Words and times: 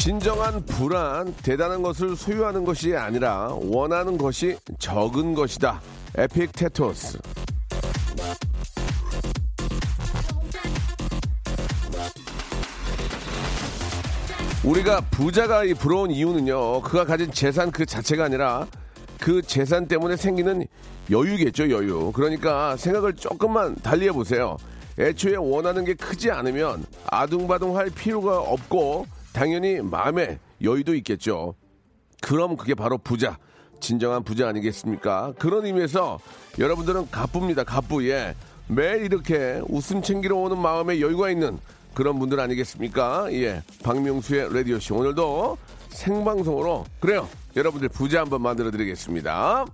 진정한 0.00 0.64
부란 0.64 1.34
대단한 1.42 1.82
것을 1.82 2.16
소유하는 2.16 2.64
것이 2.64 2.96
아니라 2.96 3.50
원하는 3.60 4.16
것이 4.16 4.56
적은 4.78 5.34
것이다 5.34 5.78
에픽테토스 6.16 7.18
우리가 14.64 15.02
부자가 15.10 15.64
이 15.64 15.74
부러운 15.74 16.10
이유는요, 16.10 16.80
그가 16.80 17.04
가진 17.04 17.30
재산 17.30 17.70
그 17.70 17.84
자체가 17.84 18.24
아니라 18.24 18.66
그 19.18 19.42
재산 19.42 19.86
때문에 19.86 20.16
생기는 20.16 20.66
여유겠죠, 21.10 21.70
여유. 21.70 22.10
그러니까 22.12 22.74
생각을 22.76 23.16
조금만 23.16 23.74
달리 23.76 24.06
해보세요. 24.06 24.56
애초에 24.98 25.36
원하는 25.36 25.84
게 25.84 25.92
크지 25.92 26.30
않으면 26.30 26.86
아둥바둥 27.06 27.76
할 27.76 27.90
필요가 27.90 28.38
없고 28.38 29.06
당연히 29.32 29.80
마음에 29.80 30.38
여유도 30.62 30.94
있겠죠. 30.96 31.54
그럼 32.20 32.56
그게 32.56 32.74
바로 32.74 32.98
부자. 32.98 33.38
진정한 33.80 34.22
부자 34.22 34.48
아니겠습니까? 34.48 35.32
그런 35.38 35.64
의미에서 35.64 36.18
여러분들은 36.58 37.10
가쁘입니다, 37.10 37.64
가쁘. 37.64 38.06
예. 38.08 38.34
매일 38.68 39.04
이렇게 39.04 39.60
웃음 39.68 40.02
챙기러 40.02 40.36
오는 40.36 40.58
마음에 40.58 41.00
여유가 41.00 41.30
있는 41.30 41.58
그런 41.94 42.18
분들 42.18 42.38
아니겠습니까? 42.38 43.32
예. 43.32 43.62
박명수의 43.82 44.52
라디오쇼. 44.54 44.96
오늘도 44.96 45.58
생방송으로, 45.88 46.84
그래요. 47.00 47.28
여러분들 47.56 47.88
부자 47.88 48.20
한번 48.20 48.42
만들어 48.42 48.70
드리겠습니다. 48.70 49.66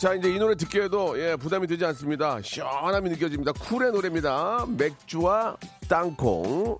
자, 0.00 0.12
이제 0.12 0.28
이 0.28 0.38
노래 0.38 0.56
듣기에도, 0.56 1.18
예, 1.20 1.36
부담이 1.36 1.66
되지 1.66 1.84
않습니다. 1.86 2.40
시원함이 2.42 3.10
느껴집니다. 3.10 3.52
쿨의 3.52 3.92
노래입니다. 3.92 4.66
맥주와 4.76 5.56
땅콩. 5.88 6.78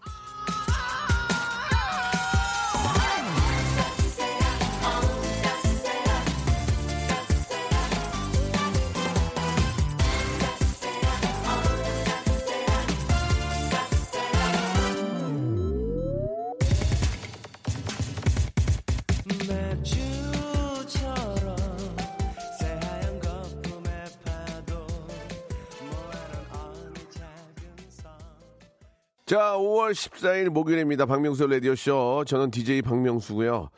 자, 29.26 29.54
5월 29.56 29.92
14일 29.92 30.50
목요일입니다. 30.50 31.06
박명수 31.06 31.46
라디오쇼. 31.46 32.24
저는 32.26 32.50
DJ 32.50 32.82
박명수고요. 32.82 33.70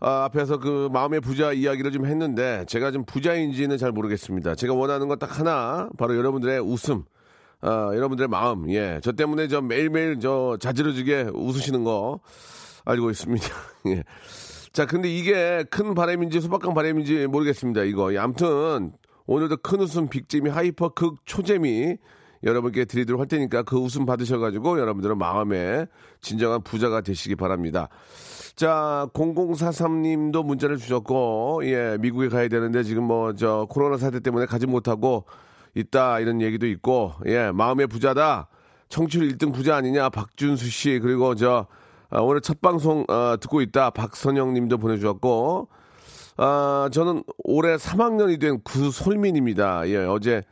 아, 0.00 0.24
앞에서 0.24 0.58
그 0.58 0.90
마음의 0.92 1.22
부자 1.22 1.52
이야기를 1.52 1.92
좀 1.92 2.04
했는데 2.04 2.62
제가 2.68 2.90
좀 2.90 3.06
부자인지는 3.06 3.78
잘 3.78 3.90
모르겠습니다. 3.92 4.54
제가 4.54 4.74
원하는 4.74 5.08
건 5.08 5.18
딱 5.18 5.38
하나, 5.38 5.88
바로 5.96 6.14
여러분들의 6.14 6.60
웃음. 6.60 7.04
아, 7.62 7.90
여러분들의 7.94 8.28
마음. 8.28 8.70
예. 8.70 9.00
저 9.02 9.12
때문에 9.12 9.48
저 9.48 9.62
매일매일 9.62 10.20
저 10.20 10.58
자지러지게 10.60 11.30
웃으시는 11.32 11.82
거 11.84 12.20
알고 12.84 13.10
있습니다. 13.10 13.46
예. 13.88 14.04
자, 14.74 14.84
근데 14.84 15.08
이게 15.08 15.64
큰 15.70 15.94
바람인지 15.94 16.42
소박한 16.42 16.74
바람인지 16.74 17.28
모르겠습니다. 17.28 17.84
이거. 17.84 18.12
예, 18.12 18.18
아무튼 18.18 18.92
오늘도 19.24 19.56
큰 19.62 19.80
웃음 19.80 20.10
big재미 20.10 20.50
hyper 20.50 20.90
극 20.90 21.24
초재미 21.24 21.96
여러분께 22.46 22.84
드리도록 22.86 23.20
할 23.20 23.26
테니까 23.26 23.64
그 23.64 23.76
웃음 23.76 24.06
받으셔가지고 24.06 24.78
여러분들은 24.78 25.18
마음에 25.18 25.86
진정한 26.20 26.62
부자가 26.62 27.00
되시기 27.00 27.34
바랍니다. 27.34 27.88
자, 28.54 29.06
0043님도 29.12 30.46
문자를 30.46 30.78
주셨고, 30.78 31.60
예, 31.64 31.98
미국에 32.00 32.28
가야 32.28 32.48
되는데 32.48 32.84
지금 32.84 33.02
뭐, 33.04 33.34
저, 33.34 33.66
코로나 33.68 33.98
사태 33.98 34.20
때문에 34.20 34.46
가지 34.46 34.66
못하고 34.66 35.26
있다, 35.74 36.20
이런 36.20 36.40
얘기도 36.40 36.66
있고, 36.66 37.12
예, 37.26 37.50
마음의 37.50 37.88
부자다. 37.88 38.48
청취율 38.88 39.28
1등 39.32 39.52
부자 39.52 39.76
아니냐, 39.76 40.08
박준수 40.08 40.70
씨, 40.70 41.00
그리고 41.02 41.34
저, 41.34 41.66
아, 42.08 42.20
오늘 42.20 42.40
첫 42.40 42.62
방송, 42.62 43.04
아, 43.08 43.36
듣고 43.38 43.60
있다, 43.60 43.90
박선영 43.90 44.54
님도 44.54 44.78
보내주셨고, 44.78 45.68
아, 46.38 46.88
저는 46.92 47.24
올해 47.44 47.76
3학년이 47.76 48.40
된 48.40 48.62
구솔민입니다. 48.62 49.88
예, 49.88 49.96
어제 49.98 50.42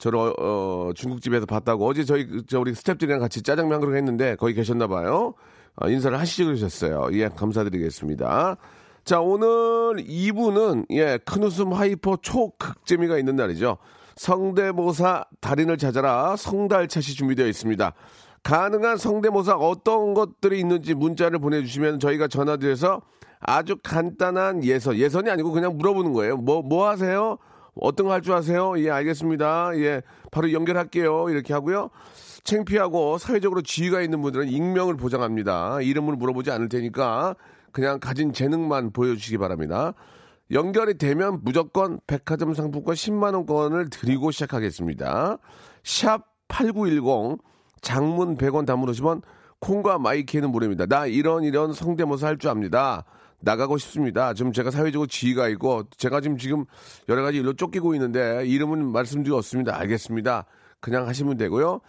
저를 0.00 0.18
어, 0.18 0.34
어, 0.38 0.90
중국집에서 0.94 1.46
봤다고 1.46 1.86
어제 1.86 2.04
저희 2.04 2.26
그, 2.26 2.42
저 2.46 2.58
우리 2.58 2.72
스탭들이랑 2.72 3.20
같이 3.20 3.42
짜장면 3.42 3.74
한 3.74 3.80
그릇 3.80 3.94
했는데 3.96 4.34
거기 4.34 4.54
계셨나 4.54 4.86
봐요. 4.86 5.34
어, 5.76 5.88
인사를 5.88 6.18
하시지 6.18 6.44
그러셨어요. 6.44 7.10
예, 7.12 7.28
감사드리겠습니다. 7.28 8.56
자, 9.04 9.20
오늘 9.20 10.02
2부는 10.02 10.86
예, 10.90 11.18
큰 11.24 11.42
웃음 11.42 11.72
hyper 11.74 12.16
초극재미가 12.22 13.18
있는 13.18 13.36
날이죠. 13.36 13.76
성대모사 14.16 15.24
달인을 15.40 15.76
찾아라 15.76 16.34
성달차시 16.34 17.14
준비되어 17.16 17.46
있습니다. 17.46 17.92
가능한 18.42 18.96
성대모사 18.96 19.56
어떤 19.56 20.14
것들이 20.14 20.60
있는지 20.60 20.94
문자를 20.94 21.38
보내주시면 21.38 22.00
저희가 22.00 22.28
전화드려서 22.28 23.02
아주 23.38 23.76
간단한 23.82 24.64
예선, 24.64 24.96
예선이 24.96 25.30
아니고 25.30 25.52
그냥 25.52 25.76
물어보는 25.76 26.14
거예요. 26.14 26.38
뭐, 26.38 26.62
뭐 26.62 26.88
하세요? 26.88 27.38
어떤 27.74 28.06
거 28.06 28.12
할 28.12 28.20
줄 28.22 28.32
아세요? 28.34 28.74
예, 28.78 28.90
알겠습니다. 28.90 29.70
예, 29.76 30.02
바로 30.30 30.52
연결할게요. 30.52 31.30
이렇게 31.30 31.52
하고요. 31.54 31.90
창피하고 32.44 33.18
사회적으로 33.18 33.62
지위가 33.62 34.00
있는 34.00 34.20
분들은 34.22 34.48
익명을 34.48 34.96
보장합니다. 34.96 35.80
이름을 35.82 36.16
물어보지 36.16 36.50
않을 36.50 36.68
테니까 36.68 37.36
그냥 37.72 38.00
가진 38.00 38.32
재능만 38.32 38.92
보여주시기 38.92 39.38
바랍니다. 39.38 39.92
연결이 40.50 40.98
되면 40.98 41.40
무조건 41.42 42.00
백화점 42.06 42.54
상품권 42.54 42.94
10만원권을 42.94 43.90
드리고 43.92 44.30
시작하겠습니다. 44.32 45.38
샵 45.84 46.24
8910 46.48 47.38
장문 47.82 48.36
100원 48.36 48.66
담으시면 48.66 49.22
콩과 49.60 49.98
My 49.98 50.13
K는 50.13 50.50
무료입니다. 50.50 50.86
나 50.86 51.06
이런 51.06 51.44
이런 51.44 51.72
성대모사 51.72 52.26
할 52.26 52.38
줄 52.38 52.50
압니다. 52.50 53.04
나가고 53.40 53.78
싶습니다. 53.78 54.34
지금 54.34 54.52
제가 54.52 54.70
사회적으로 54.70 55.06
지위가 55.06 55.48
있고 55.48 55.84
제가 55.96 56.20
지금 56.20 56.36
지금 56.36 56.64
여러 57.08 57.22
가지 57.22 57.38
일로 57.38 57.54
쫓기고 57.54 57.94
있는데 57.94 58.44
이름은 58.46 58.92
말씀드릴 58.92 59.29
수 59.29 59.34
없습니다. 59.34 59.78
알겠습니다. 59.78 60.44
그냥 60.80 61.08
하시면 61.08 61.36
되고요. 61.36 61.80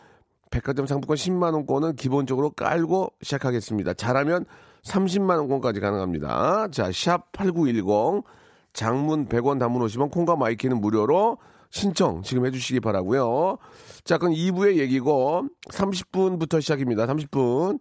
백화점 0.49 0.85
상품권 0.85 1.15
10만 1.15 1.53
원권은 1.53 1.95
기본적으로 1.95 2.51
깔고 2.51 3.13
시작하겠습니다. 3.21 3.93
잘하면 3.93 4.45
30만 4.83 5.37
원권까지 5.37 5.79
가능합니다. 5.79 6.67
자, 6.71 6.91
샵 6.91 7.31
8910 7.31 8.23
장문 8.73 9.27
100원 9.27 9.59
담은 9.59 9.81
오시면 9.81 10.09
콩과 10.09 10.35
My 10.35 10.48
K는 10.48 10.79
무료로 10.81 11.37
신청 11.69 12.21
지금 12.21 12.45
해주시기 12.45 12.81
바라고요. 12.81 13.57
자, 14.03 14.17
그럼 14.17 14.33
2부의 14.33 14.77
얘기고 14.77 15.45
30분부터 15.69 16.61
시작입니다. 16.61 17.07
30분. 17.07 17.79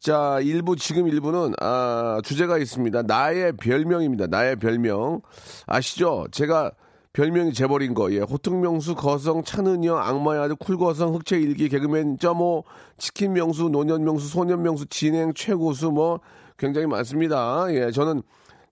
자, 0.00 0.38
1부, 0.40 0.78
지금 0.78 1.04
1부는, 1.06 1.54
아, 1.62 2.20
주제가 2.24 2.58
있습니다. 2.58 3.02
나의 3.02 3.52
별명입니다. 3.56 4.26
나의 4.26 4.56
별명. 4.56 5.22
아시죠? 5.66 6.26
제가 6.30 6.72
별명이 7.12 7.52
재버린 7.52 7.94
거, 7.94 8.12
예. 8.12 8.18
호통명수, 8.18 8.96
거성, 8.96 9.44
찬은여, 9.44 9.96
악마의 9.96 10.42
아들, 10.42 10.56
쿨거성, 10.56 11.14
흑채일기, 11.14 11.68
개그맨, 11.68 12.18
점오, 12.18 12.64
치킨명수, 12.98 13.68
노년명수, 13.68 14.28
소년명수, 14.28 14.86
진행, 14.86 15.32
최고수, 15.32 15.92
뭐, 15.92 16.20
굉장히 16.58 16.86
많습니다. 16.88 17.66
예, 17.70 17.92
저는 17.92 18.22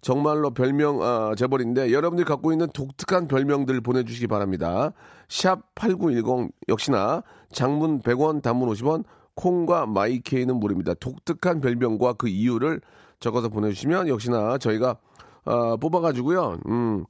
정말로 0.01 0.51
별명, 0.51 1.01
아, 1.03 1.35
재벌인데, 1.37 1.93
여러분들이 1.93 2.27
갖고 2.27 2.51
있는 2.51 2.67
독특한 2.75 3.29
별명들 3.29 3.81
보내주시기 3.81 4.27
바랍니다. 4.27 4.93
샵 5.29 5.61
8910, 5.77 6.51
역시나, 6.69 7.23
장문 7.53 8.03
100원, 8.03 8.43
단문 8.43 8.69
50원, 8.71 9.05
콩과 9.35 9.87
마이케이는 9.87 10.57
무료입니다. 10.57 10.95
독특한 10.95 11.61
별명과 11.61 12.15
그 12.15 12.29
이유를 12.29 12.81
적어서 13.21 13.49
보내주시면 13.49 14.09
역시나 14.09 14.59
저희가 14.59 14.97
어, 15.45 15.77
뽑아가지고요. 15.77 16.59
음, 16.67 17.05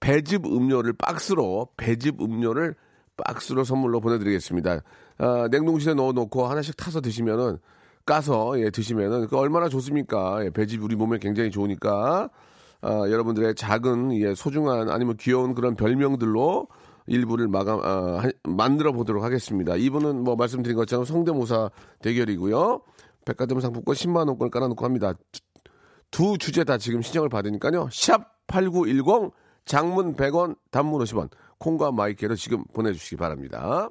배즙 0.00 0.46
음료를 0.46 0.92
박스로 0.94 1.68
배즙 1.76 2.20
음료를 2.20 2.74
박스로 3.16 3.64
선물로 3.64 4.00
보내드리겠습니다. 4.00 4.80
아, 5.18 5.48
냉동실에 5.50 5.94
넣어놓고 5.94 6.46
하나씩 6.46 6.76
타서 6.76 7.00
드시면은 7.00 7.58
까서 8.06 8.58
예, 8.60 8.70
드시면은 8.70 9.26
그 9.26 9.36
얼마나 9.36 9.68
좋습니까? 9.68 10.44
예, 10.44 10.50
배즙 10.50 10.82
우리 10.82 10.96
몸에 10.96 11.18
굉장히 11.18 11.50
좋으니까 11.50 12.30
아, 12.80 12.90
여러분들의 13.10 13.54
작은 13.54 14.16
예, 14.20 14.34
소중한 14.34 14.88
아니면 14.88 15.16
귀여운 15.18 15.54
그런 15.54 15.74
별명들로 15.74 16.68
일부를 17.08 17.48
마감 17.48 17.80
아, 17.82 18.18
한- 18.22 18.32
만들어 18.44 18.92
보도록 18.92 19.24
하겠습니다. 19.24 19.76
이분은 19.76 20.22
뭐 20.22 20.36
말씀드린 20.36 20.76
것처럼 20.76 21.04
성대모사 21.04 21.70
대결이고요. 22.02 22.82
백화점 23.24 23.60
상품권 23.60 23.94
10만 23.94 24.28
원권 24.28 24.50
깔아놓고 24.50 24.84
합니다. 24.84 25.12
두 26.10 26.38
주제 26.38 26.64
다 26.64 26.78
지금 26.78 27.02
신청을 27.02 27.28
받으니까요. 27.28 27.88
샵 27.92 28.46
8910 28.46 29.32
장문 29.64 30.14
100원 30.16 30.56
단문 30.70 31.02
50원 31.04 31.30
콩과 31.58 31.92
마이크로 31.92 32.34
지금 32.36 32.64
보내주시기 32.72 33.16
바랍니다. 33.16 33.90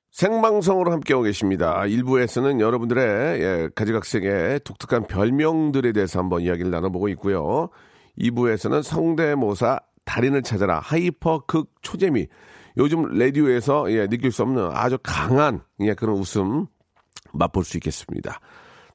생방송으로 0.11 0.91
함께하고 0.91 1.23
계십니다. 1.23 1.85
일부에서는 1.85 2.59
여러분들의 2.59 3.41
예, 3.41 3.69
가지각색의 3.73 4.59
독특한 4.63 5.07
별명들에 5.07 5.93
대해서 5.93 6.19
한번 6.19 6.41
이야기를 6.41 6.69
나눠보고 6.69 7.07
있고요. 7.09 7.69
2부에서는 8.19 8.83
성대모사 8.83 9.79
달인을 10.03 10.43
찾아라 10.43 10.79
hyper 10.79 11.43
극 11.47 11.71
초재미 11.81 12.27
요즘 12.77 13.03
라디오에서 13.17 13.91
예, 13.91 14.07
느낄 14.07 14.31
수 14.31 14.43
없는 14.43 14.69
아주 14.73 14.97
강한 15.01 15.61
예, 15.79 15.93
그런 15.93 16.17
웃음 16.17 16.67
맛볼 17.33 17.63
수 17.63 17.77
있겠습니다. 17.77 18.39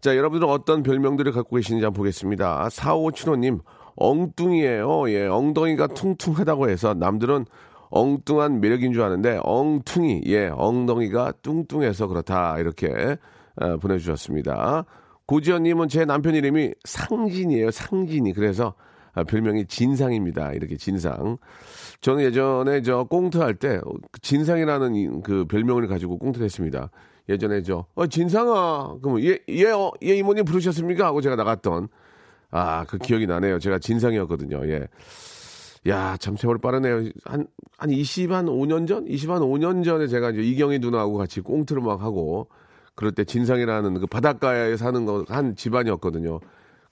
자, 0.01 0.17
여러분들은 0.17 0.53
어떤 0.53 0.83
별명들을 0.83 1.33
갖고 1.33 1.57
계시는지 1.57 1.85
한번 1.85 1.99
보겠습니다. 1.99 2.69
4575님, 2.69 3.61
엉뚱이에요. 3.97 5.11
예, 5.11 5.27
엉덩이가 5.27 5.89
퉁퉁하다고 5.89 6.69
해서 6.69 6.93
남들은 6.93 7.47
엉뚱한 7.91 8.61
매력인 8.61 8.93
줄 8.93 9.03
아는데, 9.03 9.39
엉퉁이, 9.43 10.23
예, 10.27 10.49
엉덩이가 10.53 11.33
뚱뚱해서 11.43 12.07
그렇다. 12.09 12.59
이렇게 12.59 13.17
어, 13.61 13.77
보내주셨습니다. 13.79 14.85
고지현님은 15.27 15.89
제 15.89 16.05
남편 16.05 16.35
이름이 16.35 16.73
상진이에요. 16.85 17.71
상진이. 17.71 18.33
그래서 18.33 18.75
아, 19.15 19.25
별명이 19.25 19.65
진상입니다. 19.67 20.53
이렇게 20.53 20.77
진상. 20.77 21.39
저는 22.03 22.23
예전에 22.25 22.83
저 22.83 23.05
꽁트 23.05 23.39
할 23.39 23.55
때 23.55 23.81
진상이라는 24.21 24.95
이- 24.95 25.09
그 25.25 25.47
별명을 25.47 25.87
가지고 25.89 26.19
꽁트를 26.19 26.45
했습니다. 26.45 26.91
예전에 27.29 27.63
저 27.63 27.87
어, 27.95 28.07
진상아. 28.07 28.97
그러면 29.03 29.25
얘, 29.25 29.39
얘, 29.49 29.71
어, 29.71 29.91
얘 30.05 30.17
이모님 30.17 30.45
부르셨습니까? 30.45 31.07
하고 31.07 31.21
제가 31.23 31.35
나갔던 31.35 31.89
아, 32.51 32.85
그 32.85 32.99
기억이 32.99 33.27
나네요. 33.27 33.59
제가 33.59 33.79
진상이었거든요. 33.79 34.69
예. 34.69 34.87
야, 35.89 36.17
참 36.19 36.37
세월 36.37 36.59
빠르네요. 36.59 37.11
한, 37.25 37.47
한 37.79 37.91
20, 37.91 38.33
한 38.33 38.47
5년 38.47 38.89
전? 38.89 39.07
20, 39.07 39.31
한 39.31 39.41
5년 39.43 39.85
전에 39.85 40.07
제가 40.09 40.31
이제 40.31 40.43
이경희 40.43 40.81
누나하고 40.81 41.17
같이 41.17 41.41
꽁트를 41.41 41.83
막 41.83 42.03
하고, 42.03 42.49
그럴 42.95 43.13
때 43.13 43.25
진상이라는 43.25 44.01
그 44.01 44.07
바닷가에 44.07 44.77
사는 44.77 45.05
거, 45.05 45.25
한 45.29 45.55
집안이었거든요. 45.55 46.41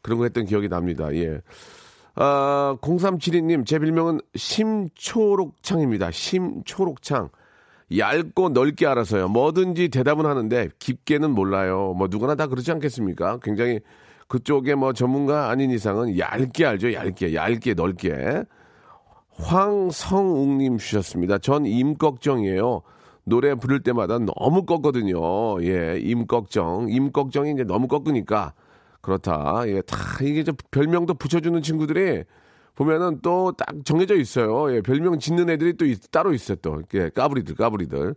그런 0.02 0.18
거 0.18 0.24
했던 0.24 0.44
기억이 0.44 0.68
납니다. 0.68 1.12
예. 1.14 1.40
아, 2.14 2.76
0372님, 2.80 3.66
제 3.66 3.78
별명은 3.78 4.20
심초록창입니다. 4.36 6.10
심초록창. 6.10 7.30
얇고 7.96 8.50
넓게 8.50 8.86
알아서요. 8.86 9.28
뭐든지 9.28 9.88
대답은 9.88 10.24
하는데 10.26 10.68
깊게는 10.78 11.30
몰라요. 11.30 11.94
뭐 11.96 12.08
누구나 12.08 12.34
다 12.34 12.46
그렇지 12.46 12.70
않겠습니까? 12.72 13.40
굉장히 13.42 13.80
그쪽에 14.28 14.74
뭐 14.74 14.92
전문가 14.92 15.50
아닌 15.50 15.70
이상은 15.70 16.18
얇게 16.18 16.64
알죠. 16.64 16.92
얇게, 16.92 17.34
얇게, 17.34 17.74
넓게. 17.74 18.44
황성웅님 19.38 20.78
주셨습니다. 20.78 21.38
전 21.38 21.66
임꺽정이에요. 21.66 22.82
노래 23.24 23.54
부를 23.54 23.82
때마다 23.82 24.18
너무 24.18 24.64
꺾거든요. 24.64 25.62
예, 25.62 25.98
임꺽정. 26.00 26.86
임꺽정이 26.90 27.52
이제 27.52 27.64
너무 27.64 27.88
꺾으니까 27.88 28.52
그렇다. 29.00 29.62
예, 29.66 29.80
다 29.82 29.96
이게 30.22 30.44
저 30.44 30.52
별명도 30.70 31.14
붙여주는 31.14 31.60
친구들이 31.62 32.24
보면은 32.74 33.20
또 33.22 33.52
딱 33.56 33.68
정해져 33.84 34.16
있어요. 34.16 34.74
예, 34.74 34.80
별명 34.82 35.18
짓는 35.18 35.48
애들이 35.50 35.76
또 35.76 35.84
있- 35.86 36.10
따로 36.10 36.32
있어요. 36.32 36.56
또 36.60 36.82
예, 36.94 37.08
까불이들, 37.08 37.54
까불이들. 37.54 38.14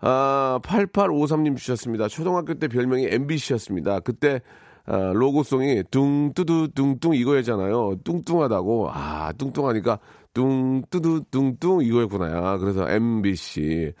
아, 0.00 0.60
8853님 0.64 1.56
주셨습니다. 1.56 2.08
초등학교 2.08 2.54
때 2.54 2.68
별명이 2.68 3.06
MBC였습니다. 3.10 4.00
그때 4.00 4.40
아, 4.84 5.12
로고송이 5.14 5.84
뚱뚜두 5.92 6.68
뚱뚱 6.74 7.14
이거였잖아요. 7.14 8.00
뚱뚱하다고. 8.04 8.90
아, 8.92 9.32
뚱뚱하니까 9.38 10.00
뚱뚜두 10.34 11.24
뚱뚱 11.30 11.82
이거였구나. 11.82 12.58
그래서 12.58 12.88
MBC. 12.88 13.92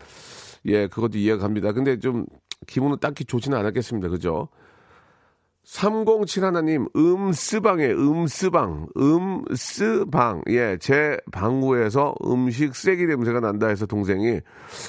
예, 0.66 0.86
그것도 0.86 1.18
이해가 1.18 1.42
갑니다. 1.42 1.72
근데 1.72 1.98
좀 1.98 2.24
기분은 2.66 2.98
딱히 3.00 3.24
좋지는 3.24 3.58
않았겠습니다. 3.58 4.08
그죠? 4.08 4.48
307 5.64 6.44
하나님, 6.44 6.88
음스방에 6.96 7.92
음스방, 7.92 8.88
음스방. 8.96 10.42
예, 10.48 10.76
제 10.80 11.16
방구에서 11.30 12.16
음식 12.26 12.74
쓰레기 12.74 13.06
냄새가 13.06 13.38
난다 13.38 13.68
해서 13.68 13.86
동생이 13.86 14.40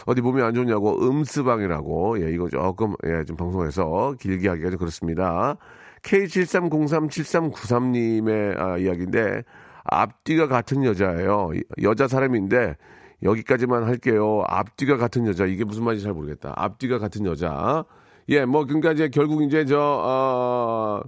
어디 0.07 0.21
몸이 0.21 0.41
안 0.41 0.55
좋냐고 0.55 0.97
음스방이라고. 1.07 2.25
예, 2.25 2.31
이거 2.33 2.49
조금, 2.49 2.95
예, 3.05 3.23
좀 3.23 3.37
방송에서 3.37 4.15
길게 4.19 4.49
하기가 4.49 4.71
좀 4.71 4.79
그렇습니다. 4.79 5.57
K73037393님의 6.01 8.59
아, 8.59 8.77
이야기인데, 8.77 9.43
앞뒤가 9.83 10.47
같은 10.47 10.83
여자예요. 10.83 11.51
여자 11.81 12.07
사람인데, 12.07 12.77
여기까지만 13.23 13.83
할게요. 13.83 14.43
앞뒤가 14.47 14.97
같은 14.97 15.25
여자. 15.27 15.45
이게 15.45 15.63
무슨 15.63 15.83
말인지 15.83 16.03
잘 16.03 16.13
모르겠다. 16.13 16.53
앞뒤가 16.55 16.99
같은 16.99 17.25
여자. 17.25 17.85
예, 18.29 18.45
뭐, 18.45 18.65
그러니까 18.65 18.91
이제 18.93 19.07
결국 19.09 19.43
이제 19.43 19.65
저, 19.65 19.79
어, 19.79 21.01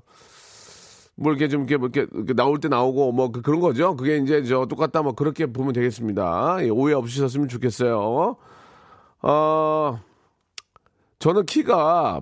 뭐 1.17 1.31
이렇게 1.31 1.47
좀 1.47 1.61
이렇게, 1.61 1.77
뭐 1.77 1.89
이렇게, 1.93 2.09
이렇게 2.13 2.33
나올 2.33 2.59
때 2.59 2.67
나오고 2.67 3.11
뭐 3.13 3.31
그- 3.31 3.41
그런 3.41 3.59
거죠. 3.61 3.95
그게 3.95 4.17
이제 4.17 4.43
저 4.43 4.65
똑같다 4.65 5.01
뭐 5.01 5.13
그렇게 5.13 5.45
보면 5.45 5.71
되겠습니다. 5.73 6.57
예, 6.61 6.69
오해 6.69 6.93
없으셨으면 6.93 7.47
좋겠어요. 7.47 8.35
어, 9.21 9.99
저는 11.19 11.45
키가 11.45 12.21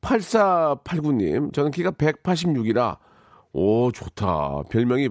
8489님, 0.00 1.52
저는 1.52 1.70
키가 1.70 1.92
186이라, 1.92 2.98
오, 3.52 3.90
좋다. 3.92 4.62
별명이 4.70 5.08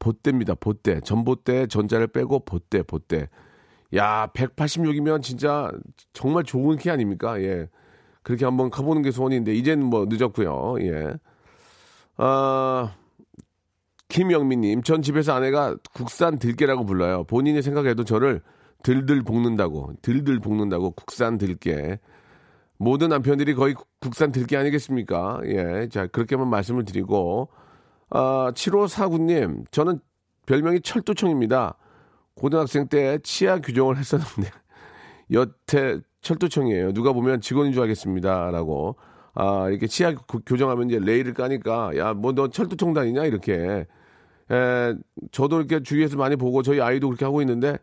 보떼입니다. 0.00 0.54
보떼. 0.54 0.98
전보떼, 1.00 1.68
전자를 1.68 2.08
빼고 2.08 2.40
보떼, 2.44 2.82
보떼. 2.82 3.28
야, 3.94 4.28
186이면 4.34 5.22
진짜 5.22 5.70
정말 6.12 6.42
좋은 6.42 6.76
키 6.76 6.90
아닙니까? 6.90 7.40
예. 7.42 7.68
그렇게 8.22 8.44
한번 8.44 8.70
가보는 8.70 9.02
게 9.02 9.12
소원인데, 9.12 9.54
이제는 9.54 9.86
뭐 9.86 10.06
늦었고요. 10.08 10.76
예. 10.80 11.14
아, 12.16 12.94
김영민님, 14.08 14.82
전 14.82 15.02
집에서 15.02 15.34
아내가 15.34 15.76
국산 15.94 16.38
들깨라고 16.38 16.84
불러요. 16.84 17.24
본인이 17.24 17.62
생각해도 17.62 18.04
저를 18.04 18.42
들들 18.82 19.22
볶는다고, 19.22 19.92
들들 20.02 20.40
볶는다고 20.40 20.90
국산 20.92 21.38
들깨. 21.38 21.98
모든 22.76 23.10
남편들이 23.10 23.54
거의 23.54 23.74
국- 23.74 23.86
국산 24.00 24.32
들깨 24.32 24.56
아니겠습니까? 24.56 25.40
예, 25.44 25.88
자 25.90 26.06
그렇게만 26.06 26.48
말씀을 26.48 26.84
드리고, 26.84 27.48
아, 28.10 28.50
7549님, 28.54 29.70
저는 29.70 30.00
별명이 30.46 30.80
철도청입니다. 30.80 31.76
고등학생 32.34 32.88
때 32.88 33.18
치아 33.22 33.58
규정을 33.60 33.96
했었는데 33.98 34.50
여태 35.32 36.00
철도청이에요. 36.22 36.92
누가 36.92 37.12
보면 37.12 37.40
직원인 37.40 37.72
줄 37.72 37.82
알겠습니다.라고. 37.82 38.96
아 39.34 39.68
이렇게 39.68 39.86
치아 39.86 40.12
교- 40.14 40.40
교정하면 40.44 40.88
이제 40.90 40.98
레일을 40.98 41.34
까니까 41.34 41.96
야 41.96 42.14
뭐 42.14 42.32
너 42.34 42.48
철도청 42.48 42.94
다니냐 42.94 43.24
이렇게. 43.26 43.86
에 44.50 44.94
저도 45.30 45.58
이렇게 45.60 45.80
주위에서 45.82 46.16
많이 46.16 46.34
보고 46.34 46.62
저희 46.62 46.80
아이도 46.80 47.08
그렇게 47.08 47.24
하고 47.24 47.40
있는데 47.42 47.78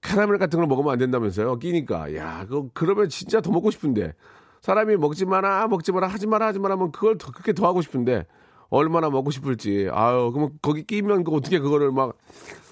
카라멜 0.00 0.38
같은 0.38 0.58
걸 0.58 0.66
먹으면 0.66 0.92
안 0.92 0.98
된다면서요. 0.98 1.58
끼니까. 1.60 2.14
야, 2.16 2.44
그 2.48 2.68
그러면 2.74 3.08
진짜 3.08 3.40
더 3.40 3.52
먹고 3.52 3.70
싶은데. 3.70 4.14
사람이 4.62 4.96
먹지 4.96 5.26
마라, 5.26 5.68
먹지 5.68 5.92
마라, 5.92 6.08
하지 6.08 6.26
마라, 6.26 6.46
하지 6.46 6.58
마라 6.58 6.74
하면 6.74 6.90
그걸 6.90 7.18
더 7.18 7.30
그렇게 7.30 7.52
더 7.52 7.66
하고 7.66 7.82
싶은데 7.82 8.26
얼마나 8.70 9.10
먹고 9.10 9.30
싶을지. 9.30 9.88
아유, 9.92 10.30
그러면 10.32 10.58
거기 10.62 10.84
끼면 10.84 11.24
그 11.24 11.32
어떻게 11.32 11.58
그거를 11.58 11.92
막 11.92 12.16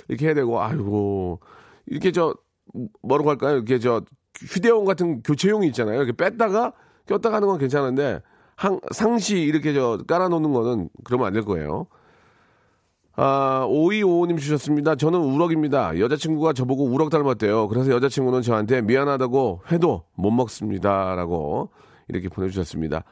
이렇게 0.08 0.26
해야 0.26 0.34
되고 0.34 0.60
아이고. 0.60 1.40
이렇게 1.86 2.12
저 2.12 2.34
뭐라고 3.02 3.30
할까요? 3.30 3.56
이렇게 3.56 3.78
저 3.78 4.02
휴대용 4.36 4.84
같은 4.84 5.22
교체용이 5.22 5.66
있잖아요. 5.68 6.02
이렇게 6.02 6.12
뺐다가 6.12 6.72
꼈다가 7.06 7.36
하는 7.36 7.48
건 7.48 7.58
괜찮은데 7.58 8.20
항, 8.56 8.80
상시 8.92 9.40
이렇게 9.40 9.72
저 9.74 9.98
깔아놓는 10.06 10.52
거는 10.52 10.88
그러면 11.04 11.26
안 11.28 11.32
될 11.32 11.42
거예요. 11.44 11.86
아, 13.14 13.66
5255님 13.68 14.38
주셨습니다. 14.38 14.94
저는 14.94 15.18
우럭입니다. 15.20 15.98
여자친구가 15.98 16.54
저보고 16.54 16.84
우럭 16.84 17.10
닮았대요. 17.10 17.68
그래서 17.68 17.90
여자친구는 17.90 18.40
저한테 18.40 18.80
미안하다고 18.80 19.62
회도 19.70 20.04
못 20.14 20.30
먹습니다. 20.30 21.14
라고 21.14 21.70
이렇게 22.08 22.28
보내주셨습니다. 22.30 23.04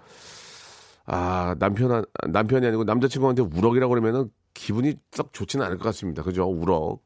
아, 1.13 1.57
남편, 1.59 2.05
남편이 2.29 2.65
아니고 2.65 2.85
남자친구한테 2.85 3.43
우럭이라고 3.43 3.91
그러면은 3.91 4.31
기분이 4.55 4.95
썩 5.11 5.33
좋지는 5.33 5.67
않을 5.67 5.79
것 5.79 5.85
같습니다. 5.87 6.23
그죠? 6.23 6.45
우럭. 6.45 7.01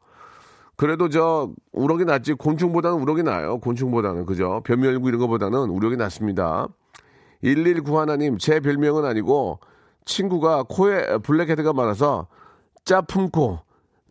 그래도 0.77 1.09
저, 1.09 1.51
우럭이 1.73 2.05
낫지, 2.05 2.35
곤충보다는 2.35 2.99
우럭이 3.01 3.23
나아요. 3.23 3.59
곤충보다는. 3.61 4.27
그죠? 4.27 4.61
변멸구 4.67 5.09
이런 5.09 5.21
거보다는 5.21 5.71
우럭이 5.71 5.97
낫습니다. 5.97 6.69
119 7.41 7.99
하나님, 7.99 8.37
제 8.37 8.61
별명은 8.61 9.07
아니고, 9.07 9.61
친구가 10.05 10.65
코에 10.69 11.19
블랙헤드가 11.19 11.73
많아서, 11.73 12.27
짜품코, 12.85 13.61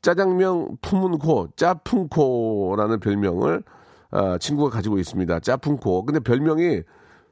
짜장면 0.01 0.77
품은 0.81 1.19
코, 1.19 1.50
짜품코라는 1.55 3.00
별명을, 3.00 3.62
아, 4.09 4.39
친구가 4.39 4.71
가지고 4.71 4.97
있습니다. 4.97 5.39
짜품코. 5.41 6.05
근데 6.05 6.19
별명이 6.19 6.81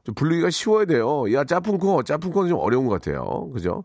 좀 0.04 0.14
부르기가 0.14 0.50
쉬워야 0.50 0.84
돼요. 0.84 1.32
야, 1.32 1.44
짜풍코, 1.44 2.02
짜풍코는 2.02 2.48
좀 2.50 2.58
어려운 2.58 2.86
것 2.86 3.00
같아요. 3.00 3.50
그죠? 3.52 3.84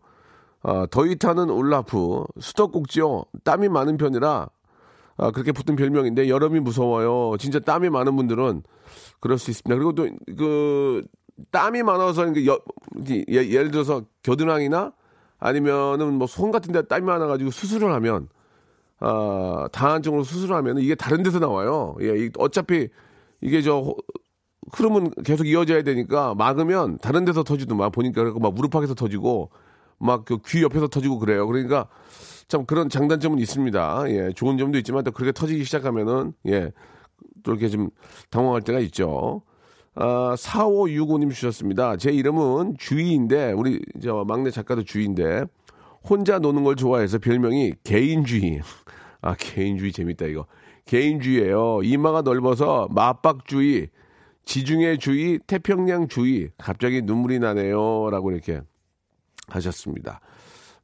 어, 0.63 0.85
더위 0.89 1.15
타는 1.17 1.49
울라프, 1.49 2.23
수도꼭지요. 2.39 3.23
땀이 3.43 3.69
많은 3.69 3.97
편이라 3.97 4.49
아, 5.19 5.31
그렇게 5.31 5.51
붙은 5.51 5.75
별명인데 5.75 6.29
여름이 6.29 6.59
무서워요. 6.59 7.37
진짜 7.37 7.59
땀이 7.59 7.89
많은 7.89 8.15
분들은 8.15 8.63
그럴 9.19 9.37
수 9.37 9.51
있습니다. 9.51 9.75
그리고 9.75 9.93
또 9.93 10.07
그 10.37 11.03
땀이 11.51 11.83
많아서 11.83 12.27
여, 12.47 12.59
예, 13.09 13.23
예를 13.29 13.69
들어서 13.71 14.01
겨드랑이나 14.23 14.91
아니면은 15.39 16.13
뭐 16.15 16.27
손 16.27 16.51
같은 16.51 16.73
데 16.73 16.81
땀이 16.81 17.05
많아 17.05 17.27
가지고 17.27 17.51
수술을 17.51 17.91
하면 17.93 18.27
아, 18.99 19.67
다한증으로 19.71 20.23
수술을 20.23 20.55
하면 20.55 20.79
이게 20.79 20.95
다른 20.95 21.21
데서 21.21 21.37
나와요. 21.39 21.95
예, 22.01 22.29
어차피 22.39 22.89
이게 23.41 23.61
저 23.61 23.93
흐름은 24.73 25.11
계속 25.23 25.47
이어져야 25.47 25.83
되니까 25.83 26.35
막으면 26.35 26.97
다른 26.99 27.25
데서 27.25 27.43
터지더만 27.43 27.91
보니까 27.91 28.33
막 28.39 28.53
무릎팍에서 28.53 28.95
터지고 28.95 29.49
막 29.99 30.25
그 30.25 30.37
귀 30.39 30.61
옆에서 30.63 30.87
터지고 30.87 31.19
그래요. 31.19 31.47
그러니까 31.47 31.87
참 32.47 32.65
그런 32.65 32.89
장단점은 32.89 33.39
있습니다. 33.39 34.05
예, 34.09 34.31
좋은 34.35 34.57
점도 34.57 34.77
있지만 34.79 35.03
또 35.03 35.11
그렇게 35.11 35.31
터지기 35.31 35.63
시작하면은 35.63 36.33
예, 36.47 36.71
또 37.43 37.51
이렇게 37.51 37.69
좀 37.69 37.89
당황할 38.29 38.61
때가 38.61 38.79
있죠. 38.81 39.41
아, 39.95 40.35
4565님 40.37 41.31
주셨습니다. 41.33 41.97
제 41.97 42.11
이름은 42.11 42.75
주희인데 42.77 43.53
우리 43.53 43.81
저 44.03 44.23
막내 44.27 44.51
작가도 44.51 44.83
주희인데 44.83 45.45
혼자 46.07 46.39
노는 46.39 46.63
걸 46.63 46.75
좋아해서 46.75 47.17
별명이 47.19 47.73
개인주의. 47.83 48.61
아, 49.21 49.33
개인주의 49.35 49.91
재밌다 49.91 50.25
이거. 50.25 50.45
개인주의예요. 50.85 51.81
이마가 51.83 52.21
넓어서 52.21 52.87
맞박주의. 52.91 53.89
지중해 54.47 54.97
주의, 54.97 55.39
태평양 55.45 56.07
주의, 56.07 56.49
갑자기 56.57 57.01
눈물이 57.01 57.39
나네요. 57.39 58.09
라고 58.09 58.31
이렇게 58.31 58.61
하셨습니다. 59.49 60.21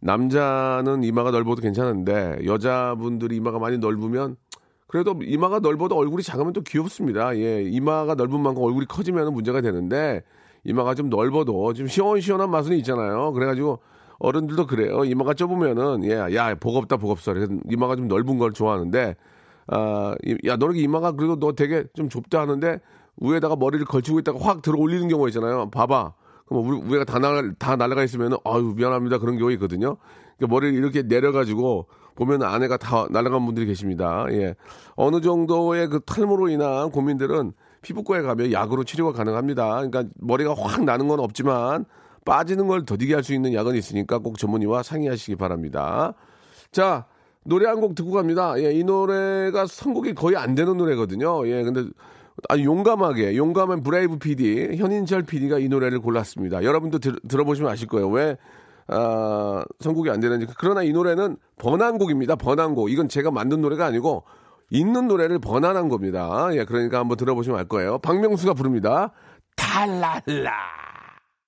남자는 0.02 1.04
이마가 1.04 1.32
넓어도 1.32 1.62
괜찮은데, 1.62 2.40
여자분들이 2.46 3.38
이마가 3.38 3.60
많이 3.60 3.78
넓으면, 3.78 4.36
그래도 4.88 5.18
이마가 5.24 5.60
넓어도 5.60 5.96
얼굴이 5.96 6.24
작으면 6.24 6.52
또 6.52 6.62
귀엽습니다. 6.62 7.38
예, 7.38 7.64
이마가 7.64 8.16
넓은 8.16 8.42
만큼 8.42 8.64
얼굴이 8.64 8.86
커지면 8.86 9.34
문제가 9.34 9.62
되는데, 9.62 10.24
이마가 10.66 10.94
좀 10.94 11.10
넓어도 11.10 11.74
좀 11.74 11.88
시원시원한 11.88 12.52
맛은 12.52 12.76
있잖아요. 12.80 13.32
그래가지고, 13.32 13.80
어른들도 14.20 14.68
그래요. 14.68 15.06
이마가 15.06 15.34
좁으면은, 15.36 16.04
예, 16.04 16.36
야, 16.36 16.54
복없다, 16.56 16.98
복없어. 16.98 17.34
이마가 17.70 17.96
좀 17.96 18.10
넓은 18.10 18.38
걸 18.38 18.52
좋아하는데, 18.52 19.16
아, 19.68 20.16
야, 20.46 20.58
너는 20.58 20.76
이마가 20.76 21.14
그래도 21.14 21.40
너 21.40 21.54
되게 21.54 21.86
좀 21.94 22.10
좁다 22.10 22.42
하는데, 22.42 22.80
위에다가 23.18 23.56
머리를 23.56 23.86
걸치고 23.86 24.20
있다가 24.20 24.40
확 24.42 24.62
들어 24.62 24.78
올리는 24.80 25.08
경우가 25.08 25.30
있잖아요. 25.30 25.70
봐봐. 25.70 26.14
그럼 26.48 26.90
위에가 26.90 27.06
다 27.06 27.20
날아, 27.20 27.44
다 27.58 27.76
날아가 27.76 28.04
있으면, 28.04 28.38
아유, 28.44 28.74
미안합니다. 28.76 29.18
그런 29.20 29.38
경우 29.38 29.52
있거든요. 29.54 29.98
그러니까 30.38 30.54
머리를 30.54 30.78
이렇게 30.78 31.04
내려가지고, 31.04 31.88
보면 32.16 32.44
안에가 32.44 32.78
다 32.78 33.08
날아간 33.10 33.46
분들이 33.46 33.66
계십니다. 33.66 34.26
예. 34.32 34.56
어느 34.96 35.22
정도의 35.22 35.88
그 35.88 36.00
탈모로 36.02 36.50
인한 36.50 36.92
고민들은 36.92 37.54
피부과에 37.82 38.22
가면 38.22 38.52
약으로 38.52 38.84
치료가 38.84 39.14
가능합니다. 39.14 39.88
그러니까 39.88 40.04
머리가 40.20 40.54
확 40.58 40.84
나는 40.84 41.08
건 41.08 41.20
없지만, 41.20 41.86
빠지는 42.26 42.68
걸 42.68 42.86
더디게 42.86 43.14
할 43.16 43.24
수 43.24 43.34
있는 43.34 43.54
약은 43.54 43.76
있으니까 43.76 44.20
꼭 44.20 44.38
전문의와 44.38 44.84
상의하시기 44.84 45.36
바랍니다. 45.38 46.14
자, 46.72 47.06
노래 47.46 47.68
한 47.68 47.82
곡 47.82 47.96
듣고 47.96 48.12
갑니다. 48.12 48.54
예, 48.60 48.72
이 48.74 48.84
노래가 48.84 49.66
선곡이 49.66 50.14
거의 50.14 50.38
안 50.38 50.56
되는 50.56 50.78
노래거든요. 50.78 51.46
예, 51.48 51.64
근데 51.64 51.86
아주 52.50 52.64
용감하게 52.64 53.38
용감한 53.38 53.84
brave 53.84 54.18
PD 54.18 54.78
현인철 54.78 55.24
PD가 55.24 55.60
이 55.60 55.70
노래를 55.70 56.00
골랐습니다. 56.00 56.64
여러분도 56.64 57.00
들, 57.00 57.40
어보시면 57.40 57.72
아실 57.72 57.88
거예요. 57.88 58.10
왜 58.10 58.38
아, 58.88 59.64
선곡이 59.80 60.10
안 60.10 60.20
되는지. 60.20 60.48
그러나 60.58 60.84
이 60.84 60.92
노래는 60.92 61.38
번안곡입니다. 61.58 62.36
번안곡. 62.36 62.92
이건 62.92 63.08
제가 63.08 63.32
만든 63.32 63.62
노래가 63.62 63.86
아니고 63.86 64.24
있는 64.70 65.08
노래를 65.08 65.40
번안한 65.40 65.88
겁니다. 65.88 66.50
예, 66.54 66.66
그러니까 66.66 67.00
한번 67.00 67.18
들어보시면 67.18 67.60
알 67.60 67.66
거예요. 67.66 68.00
박명수가 68.00 68.56
부릅니다. 68.56 69.12
탈랄라. 69.56 70.52